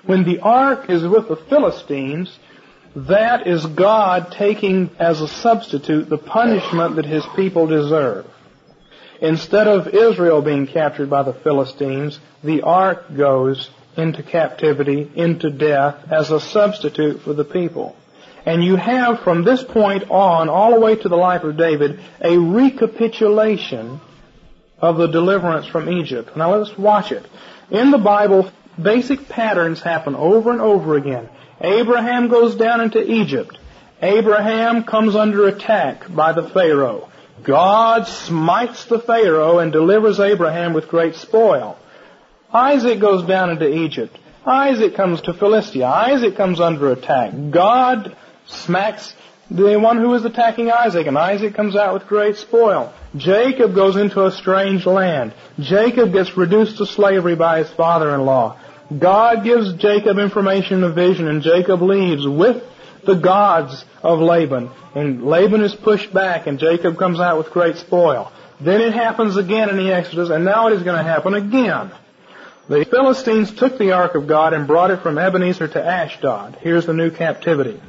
When 0.06 0.24
the 0.24 0.40
ark 0.40 0.90
is 0.90 1.04
with 1.04 1.28
the 1.28 1.36
Philistines, 1.36 2.36
that 2.96 3.46
is 3.46 3.66
God 3.66 4.32
taking 4.32 4.90
as 4.98 5.20
a 5.20 5.28
substitute 5.28 6.08
the 6.08 6.18
punishment 6.18 6.96
that 6.96 7.06
his 7.06 7.24
people 7.34 7.66
deserve. 7.66 8.26
Instead 9.20 9.68
of 9.68 9.88
Israel 9.88 10.42
being 10.42 10.66
captured 10.66 11.08
by 11.08 11.22
the 11.22 11.32
Philistines, 11.32 12.18
the 12.42 12.62
ark 12.62 13.14
goes 13.16 13.70
into 13.96 14.22
captivity, 14.22 15.10
into 15.14 15.50
death, 15.50 15.96
as 16.10 16.30
a 16.30 16.40
substitute 16.40 17.22
for 17.22 17.32
the 17.32 17.44
people. 17.44 17.96
And 18.46 18.62
you 18.62 18.76
have 18.76 19.20
from 19.20 19.44
this 19.44 19.62
point 19.62 20.10
on, 20.10 20.48
all 20.48 20.74
the 20.74 20.80
way 20.80 20.96
to 20.96 21.08
the 21.08 21.16
life 21.16 21.44
of 21.44 21.56
David, 21.56 22.00
a 22.20 22.36
recapitulation 22.36 24.00
of 24.78 24.98
the 24.98 25.06
deliverance 25.06 25.66
from 25.66 25.88
Egypt. 25.88 26.36
Now 26.36 26.54
let's 26.54 26.76
watch 26.76 27.10
it. 27.10 27.24
In 27.70 27.90
the 27.90 27.98
Bible, 27.98 28.50
basic 28.80 29.28
patterns 29.28 29.80
happen 29.80 30.14
over 30.14 30.50
and 30.50 30.60
over 30.60 30.96
again. 30.96 31.28
Abraham 31.60 32.28
goes 32.28 32.56
down 32.56 32.80
into 32.80 33.02
Egypt. 33.02 33.58
Abraham 34.02 34.84
comes 34.84 35.14
under 35.16 35.48
attack 35.48 36.12
by 36.14 36.32
the 36.32 36.48
Pharaoh. 36.48 37.08
God 37.42 38.06
smites 38.06 38.84
the 38.84 38.98
Pharaoh 38.98 39.58
and 39.58 39.72
delivers 39.72 40.20
Abraham 40.20 40.72
with 40.72 40.88
great 40.88 41.14
spoil. 41.14 41.78
Isaac 42.52 43.00
goes 43.00 43.26
down 43.26 43.50
into 43.50 43.68
Egypt. 43.68 44.16
Isaac 44.46 44.94
comes 44.94 45.22
to 45.22 45.34
Philistia. 45.34 45.86
Isaac 45.86 46.36
comes 46.36 46.60
under 46.60 46.92
attack. 46.92 47.32
God 47.50 48.16
smacks 48.46 49.14
the 49.50 49.78
one 49.78 49.98
who 49.98 50.14
is 50.14 50.24
attacking 50.24 50.70
Isaac, 50.70 51.06
and 51.06 51.18
Isaac 51.18 51.54
comes 51.54 51.76
out 51.76 51.94
with 51.94 52.06
great 52.06 52.36
spoil. 52.36 52.92
Jacob 53.16 53.74
goes 53.74 53.96
into 53.96 54.24
a 54.24 54.32
strange 54.32 54.86
land. 54.86 55.34
Jacob 55.60 56.12
gets 56.12 56.36
reduced 56.36 56.78
to 56.78 56.86
slavery 56.86 57.36
by 57.36 57.58
his 57.58 57.70
father-in-law. 57.70 58.58
God 58.96 59.44
gives 59.44 59.72
Jacob 59.74 60.18
information 60.18 60.78
in 60.78 60.84
a 60.84 60.92
vision, 60.92 61.26
and 61.26 61.42
Jacob 61.42 61.80
leaves 61.80 62.26
with 62.26 62.62
the 63.04 63.14
gods 63.14 63.84
of 64.02 64.20
Laban. 64.20 64.70
And 64.94 65.24
Laban 65.24 65.62
is 65.62 65.74
pushed 65.74 66.12
back, 66.12 66.46
and 66.46 66.58
Jacob 66.58 66.98
comes 66.98 67.20
out 67.20 67.38
with 67.38 67.50
great 67.50 67.76
spoil. 67.76 68.30
Then 68.60 68.80
it 68.80 68.92
happens 68.92 69.36
again 69.36 69.70
in 69.70 69.76
the 69.76 69.92
Exodus, 69.92 70.30
and 70.30 70.44
now 70.44 70.68
it 70.68 70.74
is 70.74 70.82
going 70.82 70.96
to 70.96 71.02
happen 71.02 71.34
again. 71.34 71.90
The 72.68 72.84
Philistines 72.84 73.52
took 73.52 73.78
the 73.78 73.92
ark 73.92 74.14
of 74.14 74.26
God 74.26 74.54
and 74.54 74.66
brought 74.66 74.90
it 74.90 75.02
from 75.02 75.18
Ebenezer 75.18 75.68
to 75.68 75.84
Ashdod. 75.84 76.58
Here's 76.60 76.86
the 76.86 76.94
new 76.94 77.10
captivity. 77.10 77.80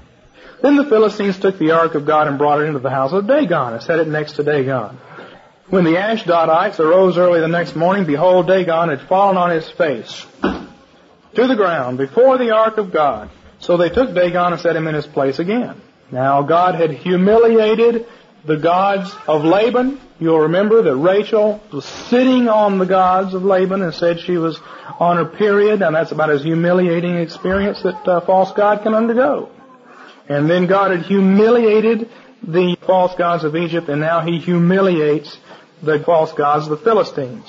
Then 0.61 0.75
the 0.75 0.85
Philistines 0.85 1.37
took 1.39 1.59
the 1.59 1.71
ark 1.71 1.95
of 1.95 2.05
God 2.05 2.27
and 2.27 2.37
brought 2.37 2.61
it 2.61 2.65
into 2.65 2.79
the 2.79 2.89
house 2.89 3.13
of 3.13 3.27
Dagon 3.27 3.73
and 3.73 3.83
set 3.83 3.99
it 3.99 4.07
next 4.07 4.33
to 4.33 4.43
Dagon. 4.43 4.97
When 5.69 5.83
the 5.83 5.95
Ashdodites 5.95 6.79
arose 6.79 7.17
early 7.17 7.39
the 7.39 7.47
next 7.47 7.75
morning, 7.75 8.05
behold, 8.05 8.47
Dagon 8.47 8.89
had 8.89 9.01
fallen 9.01 9.37
on 9.37 9.51
his 9.51 9.69
face 9.69 10.25
to 11.35 11.47
the 11.47 11.55
ground 11.55 11.97
before 11.97 12.37
the 12.37 12.51
ark 12.51 12.77
of 12.77 12.91
God. 12.91 13.29
So 13.59 13.77
they 13.77 13.89
took 13.89 14.13
Dagon 14.13 14.53
and 14.53 14.61
set 14.61 14.75
him 14.75 14.87
in 14.87 14.95
his 14.95 15.07
place 15.07 15.39
again. 15.39 15.81
Now 16.11 16.43
God 16.43 16.75
had 16.75 16.91
humiliated 16.91 18.05
the 18.45 18.57
gods 18.57 19.13
of 19.27 19.43
Laban. 19.43 19.99
You'll 20.19 20.41
remember 20.41 20.83
that 20.83 20.95
Rachel 20.95 21.61
was 21.73 21.85
sitting 21.85 22.47
on 22.47 22.77
the 22.77 22.85
gods 22.85 23.33
of 23.33 23.43
Laban 23.43 23.81
and 23.81 23.93
said 23.93 24.19
she 24.19 24.37
was 24.37 24.59
on 24.99 25.17
her 25.17 25.25
period, 25.25 25.81
and 25.81 25.95
that's 25.95 26.11
about 26.11 26.29
as 26.29 26.43
humiliating 26.43 27.17
experience 27.17 27.81
that 27.83 28.07
a 28.07 28.21
false 28.21 28.51
god 28.53 28.83
can 28.83 28.93
undergo. 28.93 29.49
And 30.29 30.49
then 30.49 30.67
God 30.67 30.91
had 30.91 31.01
humiliated 31.01 32.09
the 32.43 32.77
false 32.85 33.15
gods 33.15 33.43
of 33.43 33.55
Egypt, 33.55 33.89
and 33.89 33.99
now 33.99 34.21
he 34.21 34.39
humiliates 34.39 35.37
the 35.81 35.99
false 35.99 36.31
gods 36.33 36.65
of 36.65 36.71
the 36.71 36.83
Philistines. 36.83 37.45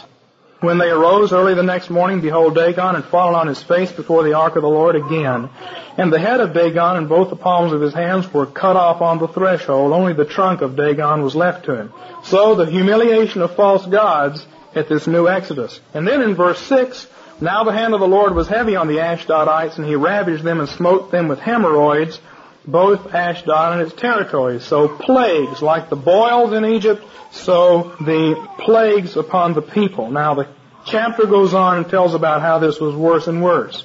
When 0.66 0.78
they 0.78 0.90
arose 0.90 1.32
early 1.32 1.54
the 1.54 1.62
next 1.62 1.90
morning, 1.90 2.20
behold, 2.20 2.56
Dagon 2.56 2.96
had 2.96 3.04
fallen 3.04 3.36
on 3.36 3.46
his 3.46 3.62
face 3.62 3.92
before 3.92 4.24
the 4.24 4.32
ark 4.32 4.56
of 4.56 4.62
the 4.62 4.68
Lord 4.68 4.96
again. 4.96 5.48
And 5.96 6.12
the 6.12 6.18
head 6.18 6.40
of 6.40 6.54
Dagon 6.54 6.96
and 6.96 7.08
both 7.08 7.30
the 7.30 7.36
palms 7.36 7.72
of 7.72 7.80
his 7.80 7.94
hands 7.94 8.34
were 8.34 8.46
cut 8.46 8.74
off 8.74 9.00
on 9.00 9.20
the 9.20 9.28
threshold. 9.28 9.92
Only 9.92 10.12
the 10.12 10.24
trunk 10.24 10.62
of 10.62 10.74
Dagon 10.74 11.22
was 11.22 11.36
left 11.36 11.66
to 11.66 11.76
him. 11.76 11.92
So 12.24 12.56
the 12.56 12.66
humiliation 12.66 13.42
of 13.42 13.54
false 13.54 13.86
gods 13.86 14.44
at 14.74 14.88
this 14.88 15.06
new 15.06 15.28
Exodus. 15.28 15.80
And 15.94 16.04
then 16.04 16.20
in 16.20 16.34
verse 16.34 16.58
6, 16.62 17.06
now 17.40 17.62
the 17.62 17.70
hand 17.70 17.94
of 17.94 18.00
the 18.00 18.08
Lord 18.08 18.34
was 18.34 18.48
heavy 18.48 18.74
on 18.74 18.88
the 18.88 18.98
Ashdodites, 18.98 19.76
and 19.76 19.86
he 19.86 19.94
ravaged 19.94 20.42
them 20.42 20.58
and 20.58 20.68
smote 20.68 21.12
them 21.12 21.28
with 21.28 21.38
hemorrhoids, 21.38 22.18
both 22.66 23.14
Ashdod 23.14 23.74
and 23.74 23.82
its 23.82 23.94
territories. 24.00 24.64
So 24.64 24.88
plagues, 24.88 25.62
like 25.62 25.88
the 25.88 25.96
boils 25.96 26.52
in 26.52 26.64
Egypt, 26.64 27.04
so 27.30 27.94
the 28.00 28.48
plagues 28.58 29.16
upon 29.16 29.54
the 29.54 29.62
people. 29.62 30.10
Now 30.10 30.34
the 30.34 30.48
chapter 30.84 31.26
goes 31.26 31.54
on 31.54 31.78
and 31.78 31.88
tells 31.88 32.14
about 32.14 32.42
how 32.42 32.58
this 32.58 32.80
was 32.80 32.94
worse 32.94 33.26
and 33.26 33.42
worse. 33.42 33.84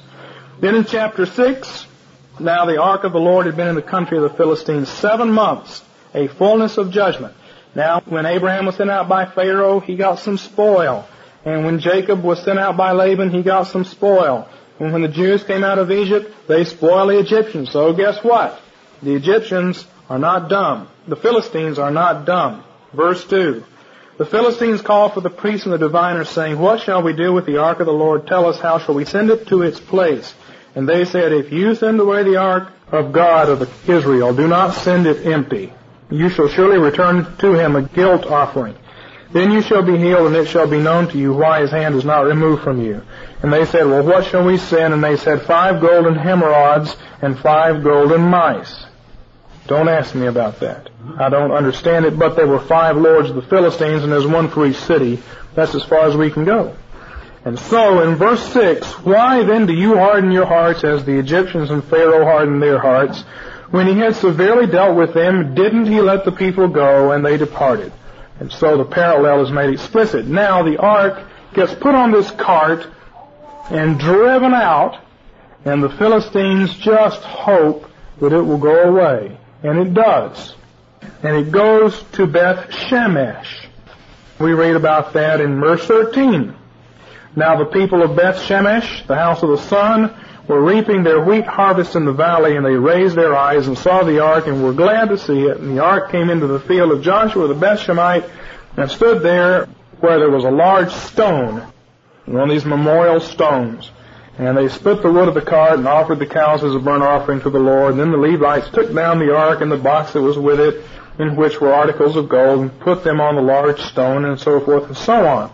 Then 0.59 0.75
in 0.75 0.85
chapter 0.85 1.25
6, 1.25 1.85
now 2.39 2.65
the 2.65 2.81
ark 2.81 3.03
of 3.03 3.13
the 3.13 3.19
Lord 3.19 3.45
had 3.45 3.57
been 3.57 3.67
in 3.67 3.75
the 3.75 3.81
country 3.81 4.17
of 4.17 4.23
the 4.23 4.37
Philistines 4.37 4.89
seven 4.89 5.31
months, 5.31 5.83
a 6.13 6.27
fullness 6.27 6.77
of 6.77 6.91
judgment. 6.91 7.35
Now, 7.73 8.01
when 8.05 8.25
Abraham 8.25 8.65
was 8.65 8.75
sent 8.75 8.89
out 8.89 9.07
by 9.07 9.25
Pharaoh, 9.25 9.79
he 9.79 9.95
got 9.95 10.19
some 10.19 10.37
spoil. 10.37 11.07
And 11.45 11.65
when 11.65 11.79
Jacob 11.79 12.23
was 12.23 12.43
sent 12.43 12.59
out 12.59 12.77
by 12.77 12.91
Laban, 12.91 13.31
he 13.31 13.41
got 13.41 13.63
some 13.63 13.85
spoil. 13.85 14.47
And 14.79 14.93
when 14.93 15.01
the 15.01 15.07
Jews 15.07 15.43
came 15.43 15.63
out 15.63 15.79
of 15.79 15.91
Egypt, 15.91 16.33
they 16.47 16.63
spoiled 16.63 17.09
the 17.09 17.19
Egyptians. 17.19 17.71
So 17.71 17.93
guess 17.93 18.23
what? 18.23 18.60
The 19.03 19.15
Egyptians 19.15 19.85
are 20.09 20.19
not 20.19 20.49
dumb. 20.49 20.87
The 21.07 21.15
Philistines 21.15 21.79
are 21.79 21.91
not 21.91 22.25
dumb. 22.25 22.63
Verse 22.93 23.23
2. 23.25 23.63
The 24.17 24.25
Philistines 24.25 24.81
called 24.81 25.13
for 25.13 25.21
the 25.21 25.29
priests 25.29 25.65
and 25.65 25.73
the 25.73 25.79
diviners, 25.79 26.29
saying, 26.29 26.59
What 26.59 26.81
shall 26.81 27.01
we 27.01 27.13
do 27.13 27.33
with 27.33 27.45
the 27.45 27.57
ark 27.57 27.79
of 27.79 27.87
the 27.87 27.93
Lord? 27.93 28.27
Tell 28.27 28.45
us, 28.45 28.59
how 28.59 28.77
shall 28.77 28.93
we 28.93 29.05
send 29.05 29.31
it 29.31 29.47
to 29.47 29.63
its 29.63 29.79
place? 29.79 30.31
And 30.75 30.87
they 30.87 31.05
said, 31.05 31.31
If 31.31 31.51
you 31.51 31.73
send 31.73 31.99
away 31.99 32.23
the 32.23 32.37
ark 32.37 32.71
of 32.91 33.13
God 33.13 33.49
of 33.49 33.89
Israel, 33.89 34.35
do 34.35 34.47
not 34.47 34.75
send 34.75 35.07
it 35.07 35.25
empty. 35.25 35.73
You 36.11 36.29
shall 36.29 36.49
surely 36.49 36.77
return 36.77 37.35
to 37.37 37.53
him 37.53 37.75
a 37.75 37.81
guilt 37.81 38.25
offering. 38.25 38.75
Then 39.31 39.51
you 39.51 39.61
shall 39.61 39.81
be 39.81 39.97
healed, 39.97 40.27
and 40.27 40.35
it 40.35 40.49
shall 40.49 40.67
be 40.67 40.77
known 40.77 41.07
to 41.09 41.17
you 41.17 41.33
why 41.33 41.61
his 41.61 41.71
hand 41.71 41.95
is 41.95 42.03
not 42.03 42.25
removed 42.25 42.63
from 42.63 42.81
you. 42.81 43.01
And 43.41 43.51
they 43.51 43.65
said, 43.65 43.87
Well, 43.87 44.03
what 44.03 44.25
shall 44.25 44.45
we 44.45 44.57
send? 44.57 44.93
And 44.93 45.03
they 45.03 45.17
said, 45.17 45.43
Five 45.43 45.81
golden 45.81 46.15
emerods 46.15 46.95
and 47.21 47.39
five 47.39 47.83
golden 47.83 48.21
mice. 48.21 48.85
Don't 49.67 49.89
ask 49.89 50.15
me 50.15 50.27
about 50.27 50.59
that. 50.61 50.89
I 51.17 51.29
don't 51.29 51.51
understand 51.51 52.05
it, 52.05 52.17
but 52.17 52.35
there 52.35 52.47
were 52.47 52.59
five 52.59 52.97
lords 52.97 53.29
of 53.29 53.35
the 53.35 53.41
Philistines, 53.41 54.03
and 54.03 54.11
there's 54.11 54.27
one 54.27 54.49
for 54.49 54.65
each 54.65 54.77
city. 54.77 55.21
That's 55.55 55.75
as 55.75 55.83
far 55.83 56.05
as 56.05 56.15
we 56.15 56.31
can 56.31 56.45
go. 56.45 56.75
And 57.43 57.57
so, 57.57 58.01
in 58.01 58.15
verse 58.15 58.43
6, 58.53 58.87
why 59.05 59.43
then 59.43 59.65
do 59.65 59.73
you 59.73 59.97
harden 59.97 60.31
your 60.31 60.45
hearts 60.45 60.83
as 60.83 61.05
the 61.05 61.17
Egyptians 61.17 61.71
and 61.71 61.83
Pharaoh 61.83 62.23
hardened 62.23 62.61
their 62.61 62.79
hearts? 62.79 63.21
When 63.71 63.87
he 63.87 63.97
had 63.97 64.15
severely 64.15 64.67
dealt 64.67 64.95
with 64.97 65.13
them, 65.13 65.55
didn't 65.55 65.85
he 65.85 66.01
let 66.01 66.25
the 66.25 66.31
people 66.31 66.67
go, 66.67 67.11
and 67.11 67.25
they 67.25 67.37
departed? 67.37 67.93
And 68.39 68.51
so 68.51 68.77
the 68.77 68.85
parallel 68.85 69.43
is 69.43 69.51
made 69.51 69.73
explicit. 69.73 70.25
Now 70.25 70.63
the 70.63 70.77
ark 70.77 71.27
gets 71.53 71.73
put 71.73 71.95
on 71.95 72.11
this 72.11 72.29
cart 72.31 72.87
and 73.69 73.99
driven 73.99 74.53
out, 74.53 74.99
and 75.63 75.81
the 75.81 75.89
Philistines 75.89 76.75
just 76.75 77.21
hope 77.21 77.89
that 78.19 78.33
it 78.33 78.41
will 78.41 78.57
go 78.57 78.83
away. 78.83 79.37
And 79.63 79.79
it 79.79 79.93
does. 79.93 80.55
And 81.23 81.35
it 81.35 81.51
goes 81.51 82.01
to 82.13 82.27
Beth 82.27 82.69
Shemesh. 82.69 83.67
We 84.39 84.53
read 84.53 84.75
about 84.75 85.13
that 85.13 85.39
in 85.39 85.59
verse 85.59 85.85
13. 85.85 86.55
Now 87.35 87.57
the 87.57 87.65
people 87.65 88.01
of 88.01 88.15
Beth 88.15 88.37
Shemesh, 88.37 89.05
the 89.07 89.15
house 89.15 89.43
of 89.43 89.49
the 89.49 89.57
sun, 89.57 90.13
were 90.47 90.61
reaping 90.61 91.03
their 91.03 91.23
wheat 91.23 91.45
harvest 91.45 91.95
in 91.95 92.05
the 92.05 92.11
valley, 92.11 92.57
and 92.57 92.65
they 92.65 92.75
raised 92.75 93.15
their 93.15 93.35
eyes 93.35 93.67
and 93.67 93.77
saw 93.77 94.03
the 94.03 94.19
ark 94.19 94.47
and 94.47 94.63
were 94.63 94.73
glad 94.73 95.09
to 95.09 95.17
see 95.17 95.43
it. 95.43 95.57
And 95.57 95.77
the 95.77 95.83
ark 95.83 96.11
came 96.11 96.29
into 96.29 96.47
the 96.47 96.59
field 96.59 96.91
of 96.91 97.03
Joshua 97.03 97.47
the 97.47 97.53
Bethshemite 97.53 98.29
and 98.75 98.89
stood 98.89 99.21
there 99.21 99.67
where 99.99 100.19
there 100.19 100.31
was 100.31 100.43
a 100.43 100.51
large 100.51 100.91
stone, 100.91 101.65
one 102.25 102.43
of 102.43 102.49
these 102.49 102.65
memorial 102.65 103.19
stones. 103.19 103.91
And 104.37 104.57
they 104.57 104.69
split 104.69 105.01
the 105.01 105.11
wood 105.11 105.27
of 105.27 105.33
the 105.33 105.41
cart 105.41 105.77
and 105.77 105.87
offered 105.87 106.19
the 106.19 106.25
cows 106.25 106.63
as 106.63 106.73
a 106.73 106.79
burnt 106.79 107.03
offering 107.03 107.41
to 107.41 107.49
the 107.49 107.59
Lord. 107.59 107.91
And 107.91 107.99
then 107.99 108.11
the 108.11 108.17
Levites 108.17 108.69
took 108.69 108.93
down 108.93 109.19
the 109.19 109.35
ark 109.35 109.61
and 109.61 109.71
the 109.71 109.77
box 109.77 110.13
that 110.13 110.21
was 110.21 110.37
with 110.37 110.59
it, 110.59 110.83
in 111.19 111.35
which 111.35 111.59
were 111.59 111.73
articles 111.73 112.15
of 112.15 112.29
gold, 112.29 112.59
and 112.59 112.79
put 112.79 113.03
them 113.03 113.19
on 113.19 113.35
the 113.35 113.41
large 113.41 113.81
stone, 113.81 114.25
and 114.25 114.39
so 114.39 114.59
forth 114.61 114.85
and 114.87 114.97
so 114.97 115.25
on. 115.27 115.51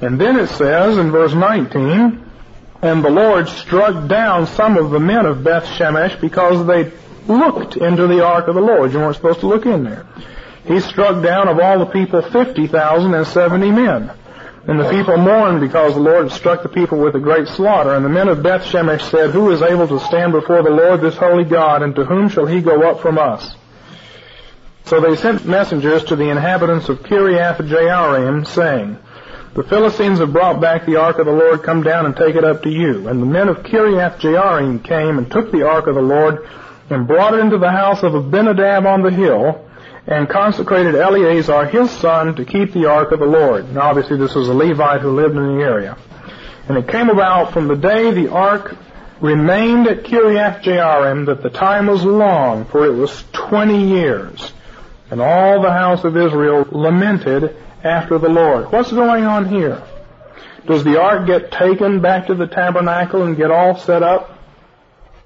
And 0.00 0.20
then 0.20 0.38
it 0.38 0.48
says 0.48 0.98
in 0.98 1.10
verse 1.10 1.32
19, 1.32 2.24
And 2.82 3.04
the 3.04 3.10
Lord 3.10 3.48
struck 3.48 4.08
down 4.08 4.46
some 4.46 4.76
of 4.76 4.90
the 4.90 5.00
men 5.00 5.26
of 5.26 5.42
Beth 5.42 5.64
Shemesh 5.64 6.20
because 6.20 6.66
they 6.66 6.92
looked 7.26 7.76
into 7.76 8.06
the 8.06 8.24
ark 8.24 8.48
of 8.48 8.54
the 8.54 8.60
Lord. 8.60 8.92
You 8.92 8.98
weren't 8.98 9.16
supposed 9.16 9.40
to 9.40 9.46
look 9.46 9.66
in 9.66 9.84
there. 9.84 10.06
He 10.64 10.80
struck 10.80 11.22
down 11.22 11.48
of 11.48 11.58
all 11.58 11.78
the 11.78 11.86
people 11.86 12.20
fifty 12.22 12.66
thousand 12.66 13.14
and 13.14 13.26
seventy 13.26 13.70
men. 13.70 14.10
And 14.68 14.78
the 14.78 14.90
people 14.90 15.16
mourned 15.16 15.62
because 15.62 15.94
the 15.94 16.00
Lord 16.00 16.30
struck 16.30 16.62
the 16.62 16.68
people 16.68 16.98
with 16.98 17.14
a 17.14 17.20
great 17.20 17.48
slaughter. 17.48 17.94
And 17.94 18.04
the 18.04 18.10
men 18.10 18.28
of 18.28 18.42
Beth 18.42 18.62
Shemesh 18.64 19.10
said, 19.10 19.30
Who 19.30 19.50
is 19.50 19.62
able 19.62 19.88
to 19.88 19.98
stand 19.98 20.32
before 20.32 20.62
the 20.62 20.68
Lord, 20.68 21.00
this 21.00 21.16
holy 21.16 21.44
God, 21.44 21.82
and 21.82 21.94
to 21.94 22.04
whom 22.04 22.28
shall 22.28 22.44
he 22.44 22.60
go 22.60 22.82
up 22.82 23.00
from 23.00 23.16
us? 23.16 23.56
So 24.84 25.00
they 25.00 25.16
sent 25.16 25.46
messengers 25.46 26.04
to 26.04 26.16
the 26.16 26.28
inhabitants 26.28 26.90
of 26.90 26.98
Kiriath 26.98 27.56
Jearim, 27.56 28.46
saying, 28.46 28.98
The 29.54 29.62
Philistines 29.62 30.18
have 30.18 30.34
brought 30.34 30.60
back 30.60 30.84
the 30.84 30.96
ark 30.96 31.18
of 31.18 31.24
the 31.24 31.32
Lord, 31.32 31.62
come 31.62 31.82
down 31.82 32.04
and 32.04 32.14
take 32.14 32.36
it 32.36 32.44
up 32.44 32.62
to 32.64 32.70
you. 32.70 33.08
And 33.08 33.22
the 33.22 33.26
men 33.26 33.48
of 33.48 33.62
Kiriath 33.62 34.20
Jearim 34.20 34.84
came 34.84 35.16
and 35.16 35.30
took 35.30 35.50
the 35.50 35.66
ark 35.66 35.86
of 35.86 35.94
the 35.94 36.02
Lord, 36.02 36.46
and 36.90 37.06
brought 37.06 37.32
it 37.32 37.40
into 37.40 37.56
the 37.56 37.70
house 37.70 38.02
of 38.02 38.14
Abinadab 38.14 38.84
on 38.84 39.00
the 39.00 39.10
hill, 39.10 39.64
and 40.08 40.26
consecrated 40.26 40.94
Eleazar 40.94 41.66
his 41.66 41.90
son 41.90 42.34
to 42.36 42.44
keep 42.46 42.72
the 42.72 42.86
ark 42.86 43.12
of 43.12 43.20
the 43.20 43.26
Lord. 43.26 43.66
And 43.66 43.76
obviously 43.76 44.16
this 44.16 44.34
was 44.34 44.48
a 44.48 44.54
Levite 44.54 45.02
who 45.02 45.10
lived 45.10 45.36
in 45.36 45.58
the 45.58 45.62
area. 45.62 45.98
And 46.66 46.78
it 46.78 46.88
came 46.88 47.10
about 47.10 47.52
from 47.52 47.68
the 47.68 47.76
day 47.76 48.10
the 48.12 48.32
ark 48.32 48.74
remained 49.20 49.86
at 49.86 50.04
Kiriath 50.04 50.62
Jearim 50.62 51.26
that 51.26 51.42
the 51.42 51.50
time 51.50 51.88
was 51.88 52.04
long, 52.04 52.64
for 52.64 52.86
it 52.86 52.94
was 52.94 53.22
twenty 53.32 53.88
years. 53.88 54.52
And 55.10 55.20
all 55.20 55.60
the 55.60 55.72
house 55.72 56.04
of 56.04 56.16
Israel 56.16 56.66
lamented 56.70 57.54
after 57.84 58.18
the 58.18 58.28
Lord. 58.28 58.72
What's 58.72 58.92
going 58.92 59.24
on 59.24 59.48
here? 59.48 59.82
Does 60.66 60.84
the 60.84 61.00
ark 61.00 61.26
get 61.26 61.52
taken 61.52 62.00
back 62.00 62.28
to 62.28 62.34
the 62.34 62.46
tabernacle 62.46 63.24
and 63.24 63.36
get 63.36 63.50
all 63.50 63.76
set 63.76 64.02
up? 64.02 64.38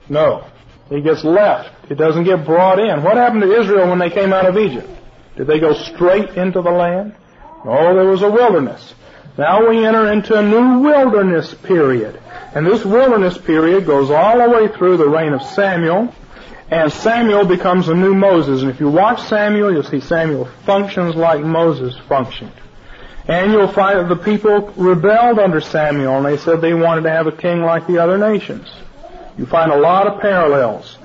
No. 0.09 0.47
It 0.91 1.03
gets 1.03 1.25
left. 1.25 1.82
It 1.93 1.99
doesn't 1.99 2.25
get 2.25 2.47
brought 2.47 2.79
in. 2.79 3.03
What 3.03 3.19
happened 3.19 3.43
to 3.43 3.61
Israel 3.61 3.91
when 3.91 3.99
they 3.99 4.09
came 4.09 4.33
out 4.33 4.47
of 4.47 4.57
Egypt? 4.57 4.89
Did 5.37 5.47
they 5.47 5.61
go 5.61 5.75
straight 5.75 6.31
into 6.31 6.63
the 6.63 6.71
land? 6.71 7.15
No, 7.67 7.95
there 7.95 8.07
was 8.07 8.23
a 8.23 8.31
wilderness. 8.31 8.95
Now 9.37 9.69
we 9.69 9.85
enter 9.85 10.11
into 10.11 10.35
a 10.35 10.43
new 10.43 10.79
wilderness 10.79 11.53
period. 11.53 12.19
And 12.55 12.67
this 12.67 12.83
wilderness 12.83 13.37
period 13.37 13.85
goes 13.85 14.11
all 14.11 14.39
the 14.39 14.49
way 14.49 14.69
through 14.69 14.97
the 14.97 15.07
reign 15.07 15.35
of 15.35 15.43
Samuel. 15.43 16.15
And 16.71 16.91
Samuel 16.91 17.45
becomes 17.45 17.89
a 17.89 17.95
new 17.95 18.15
Moses. 18.15 18.63
And 18.63 18.71
if 18.71 18.81
you 18.81 18.89
watch 18.89 19.21
Samuel, 19.25 19.71
you'll 19.71 19.83
see 19.83 20.01
Samuel 20.01 20.47
functions 20.65 21.15
like 21.15 21.45
Moses 21.45 21.95
functioned. 22.09 22.55
And 23.29 23.53
you'll 23.53 23.69
find 23.71 23.99
that 23.99 24.09
the 24.09 24.25
people 24.25 24.73
rebelled 24.79 25.39
under 25.39 25.61
Samuel 25.61 26.17
and 26.17 26.25
they 26.25 26.39
said 26.39 26.63
they 26.63 26.73
wanted 26.73 27.03
to 27.03 27.11
have 27.11 27.27
a 27.27 27.33
king 27.33 27.61
like 27.61 27.87
the 27.87 27.99
other 27.99 28.17
nations. 28.17 28.67
You 29.37 29.45
find 29.45 29.71
a 29.71 29.77
lot 29.77 30.07
of 30.07 30.23
parallels. 30.23 30.97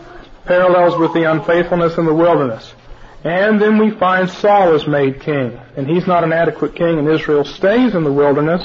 Parallels 0.47 0.97
with 0.97 1.13
the 1.13 1.29
unfaithfulness 1.29 1.97
in 1.97 2.05
the 2.05 2.13
wilderness. 2.13 2.73
And 3.23 3.61
then 3.61 3.77
we 3.77 3.91
find 3.91 4.29
Saul 4.29 4.73
is 4.75 4.87
made 4.87 5.21
king. 5.21 5.59
And 5.75 5.87
he's 5.87 6.07
not 6.07 6.23
an 6.23 6.31
adequate 6.31 6.75
king, 6.75 6.97
and 6.97 7.07
Israel 7.09 7.43
stays 7.43 7.93
in 7.93 8.03
the 8.03 8.11
wilderness. 8.11 8.63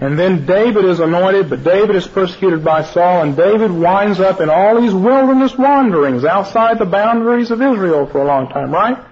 And 0.00 0.18
then 0.18 0.44
David 0.44 0.84
is 0.84 1.00
anointed, 1.00 1.48
but 1.48 1.64
David 1.64 1.96
is 1.96 2.06
persecuted 2.06 2.62
by 2.62 2.84
Saul, 2.84 3.22
and 3.22 3.36
David 3.36 3.70
winds 3.70 4.20
up 4.20 4.40
in 4.40 4.50
all 4.50 4.80
these 4.80 4.94
wilderness 4.94 5.56
wanderings 5.56 6.24
outside 6.24 6.78
the 6.78 6.84
boundaries 6.84 7.50
of 7.50 7.62
Israel 7.62 8.06
for 8.06 8.20
a 8.20 8.26
long 8.26 8.48
time, 8.48 8.70
right? 8.70 9.02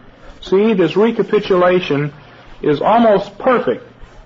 See, 0.42 0.74
this 0.74 0.94
recapitulation 0.94 2.12
is 2.62 2.82
almost 2.82 3.38
perfect. 3.38 3.84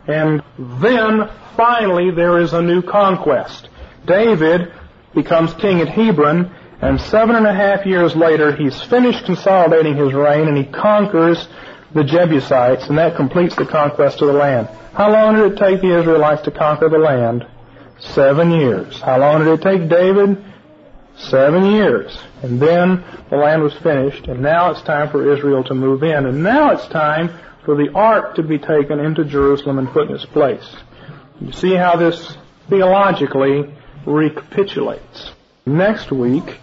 And 0.09 0.43
then, 0.59 1.31
finally, 1.57 2.11
there 2.11 2.41
is 2.41 2.53
a 2.53 2.63
new 2.63 2.83
conquest. 2.83 3.69
David 4.05 4.73
becomes 5.15 5.55
king 5.55 5.81
at 5.81 5.89
Hebron, 5.89 6.53
and 6.81 7.01
seven 7.01 7.35
and 7.35 7.47
a 7.47 7.55
half 7.55 7.87
years 7.87 8.15
later, 8.15 8.55
he's 8.55 8.81
finished 8.83 9.25
consolidating 9.25 9.97
his 9.97 10.13
reign, 10.13 10.47
and 10.47 10.57
he 10.57 10.65
conquers 10.65 11.49
the 11.93 12.05
Jebusites, 12.05 12.89
and 12.89 12.99
that 12.99 13.17
completes 13.17 13.57
the 13.57 13.67
conquest 13.67 14.21
of 14.21 14.29
the 14.29 14.35
land. 14.35 14.69
How 14.95 15.11
long 15.11 15.35
did 15.35 15.53
it 15.53 15.59
take 15.59 15.81
the 15.81 15.99
Israelites 15.99 16.43
to 16.43 16.51
conquer 16.51 16.89
the 16.89 16.99
land? 16.99 17.47
Seven 17.99 18.53
years. 18.53 19.01
How 19.01 19.19
long 19.19 19.45
did 19.45 19.59
it 19.59 19.63
take 19.63 19.89
David? 19.89 20.45
Seven 21.17 21.73
years. 21.73 22.17
And 22.43 22.61
then 22.61 23.03
the 23.29 23.37
land 23.37 23.63
was 23.63 23.75
finished, 23.75 24.29
and 24.29 24.41
now 24.41 24.71
it's 24.71 24.83
time 24.83 25.11
for 25.11 25.33
Israel 25.33 25.65
to 25.65 25.75
move 25.75 26.05
in, 26.05 26.27
and 26.27 26.45
now 26.45 26.71
it's 26.71 26.87
time 26.87 27.31
for 27.65 27.75
the 27.75 27.93
ark 27.93 28.37
to 28.37 28.43
be 28.43 28.59
taken 28.59 29.01
into 29.01 29.25
Jerusalem 29.25 29.79
and 29.79 29.89
put 29.89 30.09
in 30.09 30.15
its 30.15 30.27
place. 30.27 30.77
You 31.41 31.53
see 31.53 31.75
how 31.75 31.97
this 31.97 32.37
theologically 32.69 33.75
recapitulates. 34.07 35.33
Next 35.67 36.13
week, 36.13 36.59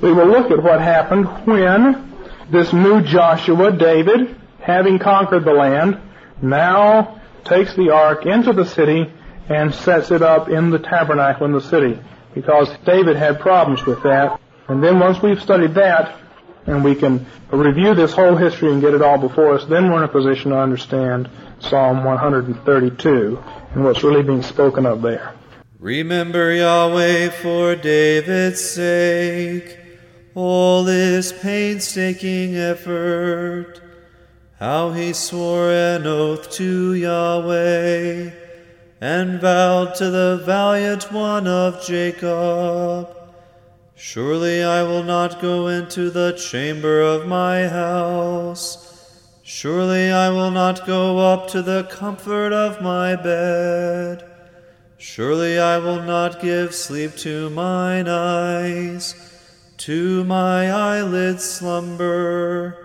we 0.00 0.12
will 0.12 0.26
look 0.26 0.50
at 0.50 0.62
what 0.62 0.80
happened 0.80 1.26
when 1.46 2.14
this 2.50 2.72
new 2.72 3.02
Joshua, 3.02 3.72
David, 3.72 4.36
having 4.60 4.98
conquered 4.98 5.44
the 5.44 5.52
land, 5.52 6.00
now 6.40 7.20
takes 7.44 7.74
the 7.74 7.90
ark 7.90 8.26
into 8.26 8.52
the 8.52 8.64
city 8.64 9.12
and 9.48 9.74
sets 9.74 10.10
it 10.10 10.22
up 10.22 10.48
in 10.48 10.70
the 10.70 10.78
tabernacle 10.78 11.46
in 11.46 11.52
the 11.52 11.60
city. 11.60 11.98
Because 12.34 12.68
David 12.84 13.16
had 13.16 13.40
problems 13.40 13.84
with 13.84 14.02
that. 14.02 14.40
And 14.68 14.82
then 14.82 15.00
once 15.00 15.20
we've 15.22 15.40
studied 15.40 15.74
that, 15.74 16.18
and 16.66 16.84
we 16.84 16.94
can 16.94 17.26
review 17.50 17.94
this 17.94 18.12
whole 18.12 18.36
history 18.36 18.70
and 18.70 18.82
get 18.82 18.94
it 18.94 19.00
all 19.00 19.18
before 19.18 19.54
us, 19.54 19.64
then 19.64 19.90
we're 19.90 19.98
in 19.98 20.04
a 20.04 20.08
position 20.08 20.50
to 20.50 20.58
understand 20.58 21.28
Psalm 21.60 22.04
132 22.04 23.42
and 23.72 23.84
what's 23.84 24.04
really 24.04 24.22
being 24.22 24.42
spoken 24.42 24.84
of 24.84 25.00
there. 25.00 25.34
Remember 25.80 26.52
Yahweh 26.52 27.30
for 27.30 27.74
David's 27.76 28.60
sake, 28.60 29.77
all 30.38 30.84
his 30.84 31.32
painstaking 31.32 32.54
effort, 32.54 33.80
how 34.60 34.92
he 34.92 35.12
swore 35.12 35.72
an 35.72 36.06
oath 36.06 36.48
to 36.52 36.94
Yahweh, 36.94 38.30
and 39.00 39.40
vowed 39.40 39.96
to 39.96 40.10
the 40.10 40.40
valiant 40.46 41.12
one 41.12 41.48
of 41.48 41.84
Jacob, 41.84 43.16
Surely 43.96 44.62
I 44.62 44.84
will 44.84 45.02
not 45.02 45.40
go 45.42 45.66
into 45.66 46.08
the 46.08 46.30
chamber 46.34 47.00
of 47.02 47.26
my 47.26 47.66
house. 47.66 49.42
Surely 49.42 50.12
I 50.12 50.30
will 50.30 50.52
not 50.52 50.86
go 50.86 51.18
up 51.18 51.48
to 51.48 51.62
the 51.62 51.82
comfort 51.90 52.52
of 52.52 52.80
my 52.80 53.16
bed. 53.16 54.24
Surely 54.98 55.58
I 55.58 55.78
will 55.78 56.00
not 56.00 56.40
give 56.40 56.76
sleep 56.76 57.16
to 57.16 57.50
mine 57.50 58.06
eyes, 58.06 59.27
to 59.78 60.24
my 60.24 60.70
eyelids 60.70 61.44
slumber, 61.44 62.76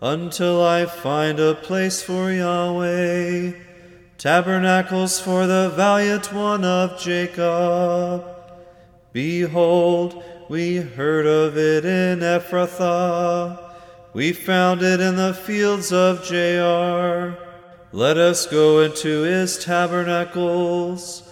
until 0.00 0.64
I 0.64 0.86
find 0.86 1.38
a 1.38 1.54
place 1.54 2.02
for 2.02 2.32
Yahweh, 2.32 3.52
tabernacles 4.18 5.20
for 5.20 5.46
the 5.46 5.70
valiant 5.76 6.32
one 6.32 6.64
of 6.64 6.98
Jacob. 6.98 8.24
Behold, 9.12 10.24
we 10.48 10.76
heard 10.76 11.26
of 11.26 11.56
it 11.56 11.84
in 11.84 12.20
Ephrathah, 12.20 13.74
we 14.14 14.32
found 14.32 14.82
it 14.82 15.00
in 15.00 15.16
the 15.16 15.34
fields 15.34 15.92
of 15.92 16.22
Jaar. 16.22 17.36
Let 17.92 18.16
us 18.16 18.46
go 18.46 18.80
into 18.80 19.22
his 19.22 19.62
tabernacles. 19.62 21.22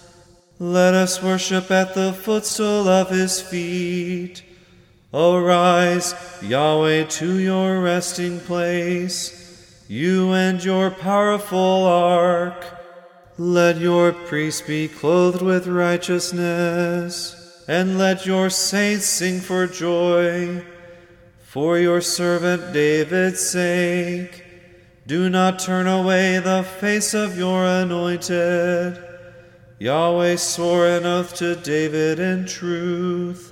Let 0.59 0.93
us 0.93 1.23
worship 1.23 1.71
at 1.71 1.95
the 1.95 2.13
footstool 2.13 2.87
of 2.87 3.09
his 3.09 3.41
feet. 3.41 4.43
Arise, 5.13 6.15
Yahweh, 6.41 7.05
to 7.05 7.39
your 7.39 7.81
resting 7.81 8.39
place, 8.39 9.85
you 9.89 10.33
and 10.33 10.63
your 10.63 10.93
powerful 10.93 11.85
ark. 11.85 12.65
Let 13.37 13.79
your 13.79 14.13
priests 14.13 14.61
be 14.61 14.87
clothed 14.87 15.43
with 15.43 15.67
righteousness, 15.67 17.65
and 17.67 17.99
let 17.99 18.25
your 18.25 18.51
saints 18.51 19.07
sing 19.07 19.41
for 19.41 19.67
joy. 19.67 20.65
For 21.43 21.77
your 21.77 22.01
servant 22.01 22.73
David's 22.73 23.41
sake, 23.41 24.45
do 25.09 25.29
not 25.29 25.59
turn 25.59 25.89
away 25.89 26.39
the 26.39 26.63
face 26.63 27.15
of 27.15 27.37
your 27.37 27.65
anointed. 27.65 29.03
Yahweh 29.81 30.37
swore 30.37 30.87
an 30.87 31.05
oath 31.05 31.35
to 31.37 31.57
David 31.57 32.21
in 32.21 32.47
truth. 32.47 33.50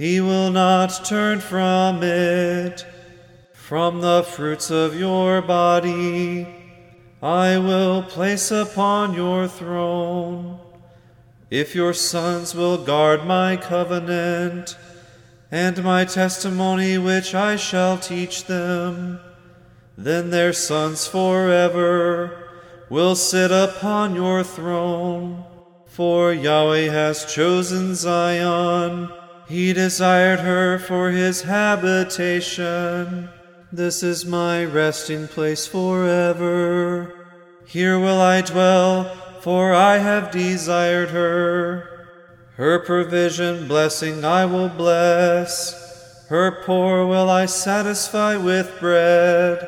He 0.00 0.18
will 0.18 0.50
not 0.50 1.04
turn 1.04 1.40
from 1.40 2.02
it. 2.02 2.86
From 3.52 4.00
the 4.00 4.22
fruits 4.22 4.70
of 4.70 4.98
your 4.98 5.42
body 5.42 6.46
I 7.22 7.58
will 7.58 8.04
place 8.04 8.50
upon 8.50 9.12
your 9.12 9.46
throne. 9.46 10.58
If 11.50 11.74
your 11.74 11.92
sons 11.92 12.54
will 12.54 12.78
guard 12.78 13.26
my 13.26 13.58
covenant 13.58 14.74
and 15.50 15.84
my 15.84 16.06
testimony 16.06 16.96
which 16.96 17.34
I 17.34 17.56
shall 17.56 17.98
teach 17.98 18.46
them, 18.46 19.20
then 19.98 20.30
their 20.30 20.54
sons 20.54 21.06
forever 21.06 22.48
will 22.88 23.16
sit 23.16 23.52
upon 23.52 24.14
your 24.14 24.44
throne. 24.44 25.44
For 25.84 26.32
Yahweh 26.32 26.90
has 26.90 27.30
chosen 27.30 27.94
Zion, 27.94 29.10
He 29.50 29.72
desired 29.72 30.38
her 30.40 30.78
for 30.78 31.10
His 31.10 31.42
habitation. 31.42 33.28
This 33.72 34.04
is 34.04 34.24
my 34.24 34.64
resting 34.64 35.26
place 35.26 35.66
forever. 35.66 37.12
Here 37.66 37.98
will 37.98 38.20
I 38.20 38.42
dwell, 38.42 39.12
for 39.40 39.74
I 39.74 39.98
have 39.98 40.30
desired 40.30 41.08
her. 41.08 42.06
Her 42.54 42.78
provision, 42.78 43.66
blessing 43.66 44.24
I 44.24 44.44
will 44.44 44.68
bless. 44.68 46.28
Her 46.28 46.62
poor 46.64 47.04
will 47.04 47.28
I 47.28 47.46
satisfy 47.46 48.36
with 48.36 48.78
bread. 48.78 49.58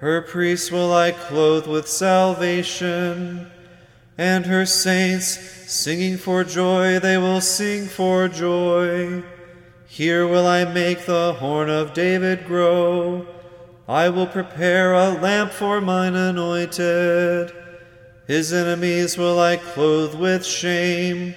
Her 0.00 0.20
priests 0.20 0.72
will 0.72 0.92
I 0.92 1.12
clothe 1.12 1.68
with 1.68 1.86
salvation 1.86 3.52
and 4.18 4.46
her 4.46 4.66
saints 4.66 5.55
singing 5.66 6.16
for 6.16 6.44
joy, 6.44 6.98
they 7.00 7.18
will 7.18 7.40
sing 7.40 7.86
for 7.86 8.28
joy. 8.28 9.22
Here 9.88 10.26
will 10.26 10.46
I 10.46 10.64
make 10.64 11.06
the 11.06 11.34
horn 11.34 11.68
of 11.68 11.92
David 11.92 12.46
grow. 12.46 13.26
I 13.88 14.08
will 14.08 14.26
prepare 14.26 14.94
a 14.94 15.10
lamp 15.10 15.52
for 15.52 15.80
mine 15.80 16.14
anointed. 16.14 17.52
His 18.26 18.52
enemies 18.52 19.18
will 19.18 19.38
I 19.40 19.56
clothe 19.56 20.14
with 20.14 20.44
shame, 20.44 21.34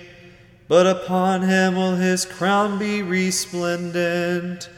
but 0.67 0.85
upon 0.85 1.43
him 1.43 1.75
will 1.75 1.95
his 1.95 2.25
crown 2.25 2.77
be 2.77 3.01
resplendent. 3.01 4.69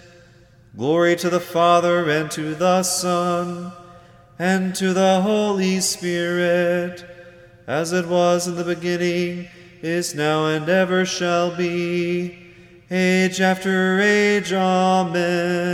Glory 0.77 1.15
to 1.17 1.29
the 1.29 1.39
Father, 1.39 2.09
and 2.09 2.31
to 2.31 2.55
the 2.55 2.83
Son, 2.83 3.73
and 4.39 4.73
to 4.75 4.93
the 4.93 5.21
Holy 5.21 5.81
Spirit 5.81 7.10
as 7.71 7.93
it 7.93 8.05
was 8.05 8.49
in 8.49 8.55
the 8.55 8.65
beginning, 8.65 9.47
is 9.81 10.13
now, 10.13 10.45
and 10.45 10.67
ever 10.67 11.05
shall 11.05 11.55
be, 11.55 12.37
age 12.91 13.39
after 13.39 14.01
age. 14.01 14.51
Amen. 14.51 15.71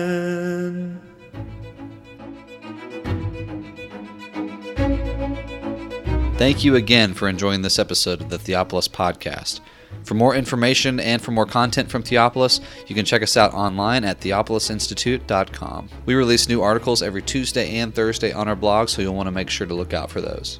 Thank 6.37 6.63
you 6.63 6.75
again 6.75 7.15
for 7.15 7.27
enjoying 7.27 7.63
this 7.63 7.79
episode 7.79 8.21
of 8.21 8.29
the 8.29 8.37
Theopolis 8.37 8.87
Podcast. 8.87 9.59
For 10.03 10.13
more 10.13 10.35
information 10.35 10.99
and 10.99 11.19
for 11.19 11.31
more 11.31 11.47
content 11.47 11.89
from 11.89 12.03
Theopolis, 12.03 12.61
you 12.85 12.93
can 12.93 13.05
check 13.05 13.23
us 13.23 13.35
out 13.35 13.55
online 13.55 14.03
at 14.05 14.19
theopolisinstitute.com. 14.19 15.89
We 16.05 16.13
release 16.13 16.47
new 16.47 16.61
articles 16.61 17.01
every 17.01 17.23
Tuesday 17.23 17.79
and 17.79 17.95
Thursday 17.95 18.31
on 18.31 18.47
our 18.47 18.55
blog, 18.55 18.89
so 18.89 19.01
you'll 19.01 19.15
want 19.15 19.25
to 19.25 19.31
make 19.31 19.49
sure 19.49 19.65
to 19.65 19.73
look 19.73 19.95
out 19.95 20.11
for 20.11 20.21
those. 20.21 20.59